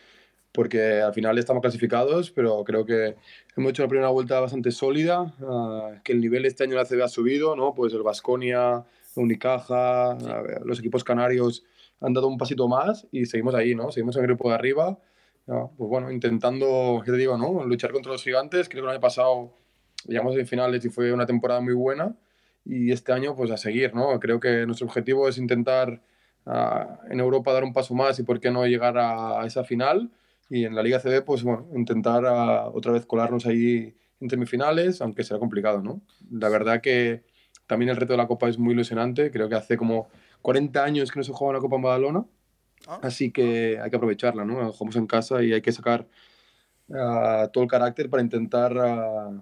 porque 0.54 1.02
al 1.02 1.14
final 1.14 1.38
estamos 1.38 1.62
clasificados, 1.62 2.32
pero 2.32 2.64
creo 2.64 2.86
que 2.86 3.16
hemos 3.58 3.72
hecho 3.72 3.84
la 3.84 3.90
primera 3.90 4.10
vuelta 4.10 4.40
bastante 4.40 4.72
sólida, 4.72 5.34
ah, 5.42 5.96
que 6.04 6.14
el 6.14 6.22
nivel 6.22 6.46
este 6.46 6.64
año 6.64 6.74
en 6.74 6.78
la 6.78 6.86
CB 6.86 7.04
ha 7.04 7.08
subido, 7.08 7.56
¿no? 7.56 7.74
Pues 7.74 7.94
el 7.94 8.04
Vasconia, 8.04 8.86
Unicaja, 9.16 10.18
los 10.64 10.80
equipos 10.80 11.04
canarios 11.04 11.64
han 12.02 12.14
dado 12.14 12.28
un 12.28 12.38
pasito 12.38 12.68
más 12.68 13.08
y 13.12 13.26
seguimos 13.26 13.56
ahí, 13.56 13.76
¿no? 13.76 13.92
Seguimos 13.92 14.16
en 14.16 14.24
el 14.24 14.28
grupo 14.28 14.50
de 14.50 14.56
arriba, 14.56 14.98
pues 15.46 15.90
bueno, 15.90 16.12
intentando, 16.12 17.02
¿qué 17.04 17.12
te 17.12 17.18
digo, 17.18 17.38
no? 17.38 17.64
Luchar 17.64 17.92
contra 17.92 18.12
los 18.12 18.24
gigantes. 18.24 18.70
Creo 18.70 18.84
que 18.84 18.88
el 18.88 18.94
año 18.94 19.02
pasado 19.02 19.54
llegamos 20.08 20.36
a 20.38 20.46
finales 20.46 20.84
y 20.86 20.90
fue 20.90 21.14
una 21.14 21.26
temporada 21.26 21.62
muy 21.62 21.74
buena 21.74 22.16
y 22.66 22.92
este 22.92 23.12
año 23.12 23.36
pues 23.36 23.52
a 23.52 23.58
seguir, 23.58 23.94
¿no? 23.94 24.20
Creo 24.20 24.40
que 24.40 24.66
nuestro 24.66 24.88
objetivo 24.88 25.28
es 25.28 25.38
intentar 25.38 26.02
ah, 26.46 27.00
en 27.10 27.20
Europa 27.20 27.54
dar 27.54 27.64
un 27.64 27.74
paso 27.74 27.94
más 27.94 28.20
y 28.20 28.24
por 28.24 28.40
qué 28.40 28.52
no 28.52 28.66
llegar 28.66 28.98
a, 28.98 29.46
esa 29.46 29.64
final 29.64 30.10
y 30.54 30.66
en 30.66 30.76
la 30.76 30.84
Liga 30.84 31.00
CB 31.00 31.26
pues 31.26 31.42
bueno, 31.42 31.68
intentar 31.74 32.24
ah, 32.28 32.70
otra 32.72 32.92
vez 32.92 33.08
colarnos 33.08 33.48
ahí 33.48 33.96
en 34.20 34.30
semifinales, 34.30 35.02
aunque 35.02 35.24
será 35.24 35.40
complicado, 35.40 35.82
¿no? 35.82 36.04
La 36.30 36.48
verdad 36.48 36.80
que 36.80 37.24
también 37.66 37.90
el 37.90 37.96
reto 37.96 38.14
de 38.14 38.18
la 38.18 38.28
Copa 38.28 38.48
es 38.50 38.60
muy 38.60 38.76
ilusionante, 38.76 39.32
creo 39.32 39.50
que 39.50 39.56
hace 39.56 39.78
como 39.78 40.10
40 40.44 40.84
años 40.84 41.12
que 41.12 41.20
no 41.20 41.24
se 41.24 41.32
juega 41.32 41.58
una 41.58 41.60
Copa 41.60 41.78
en 41.78 41.82
Badalona, 41.82 42.26
ah. 42.88 43.00
así 43.02 43.32
que 43.32 43.80
hay 43.82 43.90
que 43.90 43.96
aprovecharla, 43.96 44.46
¿no? 44.46 44.72
Jugamos 44.72 44.96
en 44.96 45.08
casa 45.08 45.42
y 45.42 45.54
hay 45.54 45.62
que 45.64 45.72
sacar 45.72 46.08
uh, 46.90 47.48
todo 47.52 47.64
el 47.64 47.70
carácter 47.70 48.12
para 48.12 48.22
intentar, 48.22 48.78
uh, 48.78 49.42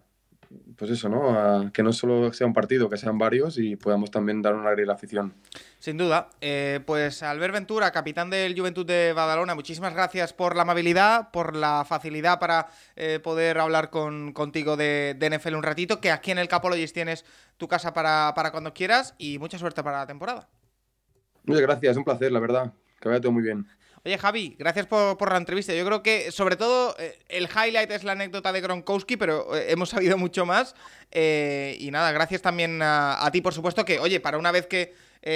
pues 0.78 0.92
eso, 0.92 1.10
¿no? 1.10 1.72
que 1.74 1.84
no 1.84 1.92
solo 1.92 2.32
sea 2.32 2.48
un 2.48 2.54
partido, 2.54 2.90
que 2.90 2.96
sean 2.96 3.18
varios 3.18 3.58
y 3.58 3.76
podamos 3.76 4.12
también 4.12 4.42
dar 4.42 4.56
una 4.56 4.68
alegría 4.68 4.86
a 4.86 4.88
la 4.88 4.94
afición. 4.94 5.34
Sin 5.82 5.98
duda. 5.98 6.30
Eh, 6.42 6.80
pues 6.86 7.24
Albert 7.24 7.56
Ventura, 7.56 7.90
capitán 7.92 8.30
del 8.30 8.56
Juventud 8.56 8.86
de 8.86 9.14
Badalona, 9.14 9.56
muchísimas 9.56 9.96
gracias 9.96 10.32
por 10.32 10.56
la 10.56 10.62
amabilidad, 10.62 11.32
por 11.32 11.56
la 11.56 11.84
facilidad 11.90 12.38
para 12.38 12.68
eh, 12.96 13.20
poder 13.20 13.58
hablar 13.58 13.90
con, 13.90 14.32
contigo 14.32 14.78
de, 14.78 15.16
de, 15.18 15.30
NFL 15.36 15.56
un 15.56 15.64
ratito, 15.64 16.00
que 16.00 16.12
aquí 16.12 16.30
en 16.30 16.38
el 16.38 16.48
Capologist 16.48 16.94
tienes 16.94 17.26
tu 17.58 17.68
casa 17.68 17.94
para, 17.94 18.32
para 18.36 18.52
cuando 18.52 18.76
quieras 18.76 19.16
y 19.18 19.40
mucha 19.40 19.58
suerte 19.58 19.82
para 19.82 19.98
la 19.98 20.06
temporada. 20.06 20.48
Muchas 21.46 21.64
gracias, 21.64 21.98
un 21.98 22.04
placer, 22.04 22.32
la 22.32 22.40
verdad. 22.40 22.72
Que 23.00 23.10
vaya 23.10 23.20
todo 23.20 23.32
muy 23.32 23.42
bien. 23.42 23.66
Oye, 24.04 24.18
Javi, 24.18 24.56
gracias 24.58 24.88
por, 24.88 25.32
la 25.32 25.38
entrevista. 25.38 25.76
Yo 25.76 25.86
creo 25.86 26.02
que, 26.02 26.32
sobre 26.32 26.56
todo, 26.56 26.96
eh, 26.98 27.20
el 27.30 27.48
highlight 27.48 27.92
es 27.92 28.04
la 28.04 28.14
anécdota 28.14 28.52
de 28.52 28.60
Gronkowski, 28.60 29.16
pero 29.16 29.56
eh, 29.56 29.72
hemos 29.72 29.90
sabido 29.90 30.18
mucho 30.18 30.44
más. 30.44 30.76
Eh, 31.12 31.78
y 31.80 31.92
nada, 31.92 32.12
gracias 32.12 32.42
también 32.42 32.80
a, 32.82 33.30
ti, 33.32 33.42
por 33.42 33.54
supuesto, 33.54 33.86
que, 33.86 34.00
oye, 34.00 34.20
para 34.20 34.40
una 34.40 34.52
vez 34.52 34.66
que 34.66 34.96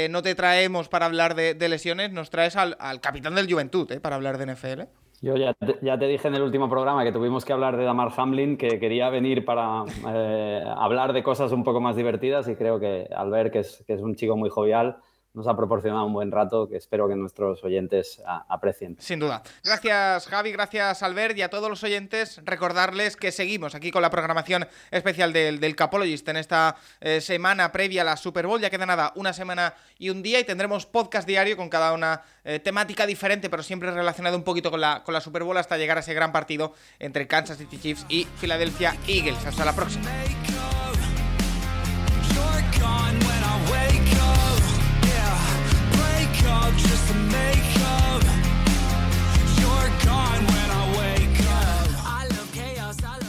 no 0.10 0.22
te 0.22 0.36
traemos 0.36 0.90
para 0.90 1.06
hablar 1.06 1.36
de, 1.36 1.70
lesiones, 1.70 2.12
nos 2.12 2.30
traes 2.30 2.56
al, 2.56 2.76
capitán 3.02 3.36
del 3.36 3.52
Juventud, 3.52 3.88
para 4.02 4.16
hablar 4.16 4.38
de 4.38 4.54
NFL. 4.54 4.82
Yo 5.22 5.36
ya 5.38 5.54
te, 5.54 6.08
dije 6.08 6.28
en 6.28 6.36
el 6.36 6.42
último 6.42 6.70
programa 6.70 7.04
que 7.04 7.12
tuvimos 7.12 7.46
que 7.46 7.54
hablar 7.54 7.78
de 7.78 7.84
Damar 7.84 8.12
Hamlin, 8.16 8.58
que 8.58 8.80
quería 8.80 9.10
venir 9.10 9.46
para 9.46 9.84
hablar 10.78 11.14
de 11.14 11.24
cosas 11.24 11.52
un 11.52 11.64
poco 11.64 11.82
más 11.82 11.96
divertidas 11.96 12.48
y 12.48 12.56
creo 12.56 12.80
que 12.80 13.08
al 13.16 13.32
ver 13.32 13.52
que 13.52 13.60
es 13.60 14.02
un 14.02 14.16
chico 14.16 14.36
muy 14.36 14.50
jovial, 14.50 14.98
nos 15.36 15.48
ha 15.48 15.56
proporcionado 15.56 16.06
un 16.06 16.14
buen 16.14 16.32
rato 16.32 16.68
que 16.68 16.78
espero 16.78 17.08
que 17.08 17.16
nuestros 17.16 17.64
oyentes 17.64 18.22
aprecien. 18.50 18.98
Sin 19.00 19.20
duda. 19.20 19.44
Gracias 19.64 20.28
Javi, 20.28 20.52
gracias 20.52 21.04
Albert 21.04 21.38
y 21.38 21.42
a 21.42 21.50
todos 21.50 21.70
los 21.70 21.84
oyentes 21.84 22.42
recordarles 22.44 23.16
que 23.16 23.32
seguimos 23.32 23.76
aquí 23.76 23.92
con 23.92 24.02
la 24.02 24.10
programación 24.10 24.68
especial 24.92 25.34
del, 25.34 25.60
del 25.60 25.76
Capologist 25.76 26.28
en 26.30 26.38
esta 26.38 26.76
eh, 27.02 27.22
semana 27.22 27.72
previa 27.72 28.02
a 28.02 28.06
la 28.06 28.18
Super 28.18 28.48
Bowl. 28.48 28.60
Ya 28.60 28.70
queda 28.70 28.86
nada, 28.86 29.12
una 29.16 29.34
semana 29.34 29.74
y 29.98 30.10
un 30.10 30.24
día 30.24 30.40
y 30.40 30.44
tendremos 30.44 30.86
podcast 30.86 31.28
diario 31.28 31.58
con 31.58 31.70
cada 31.70 31.94
una 31.94 32.22
eh, 32.44 32.60
temática 32.60 33.06
diferente, 33.06 33.50
pero 33.50 33.64
siempre 33.64 33.92
relacionado 33.92 34.38
un 34.38 34.44
poquito 34.44 34.72
con 34.72 34.82
la, 34.82 35.04
con 35.04 35.14
la 35.14 35.22
Super 35.22 35.44
Bowl 35.44 35.58
hasta 35.58 35.78
llegar 35.78 35.98
a 35.98 36.02
ese 36.02 36.14
gran 36.14 36.32
partido 36.32 36.74
entre 37.00 37.28
Kansas 37.28 37.58
City 37.58 37.78
Chiefs 37.78 38.06
y 38.10 38.26
Philadelphia 38.40 38.96
Eagles. 39.08 39.46
Hasta 39.46 39.66
la 39.66 39.74
próxima. 39.74 40.10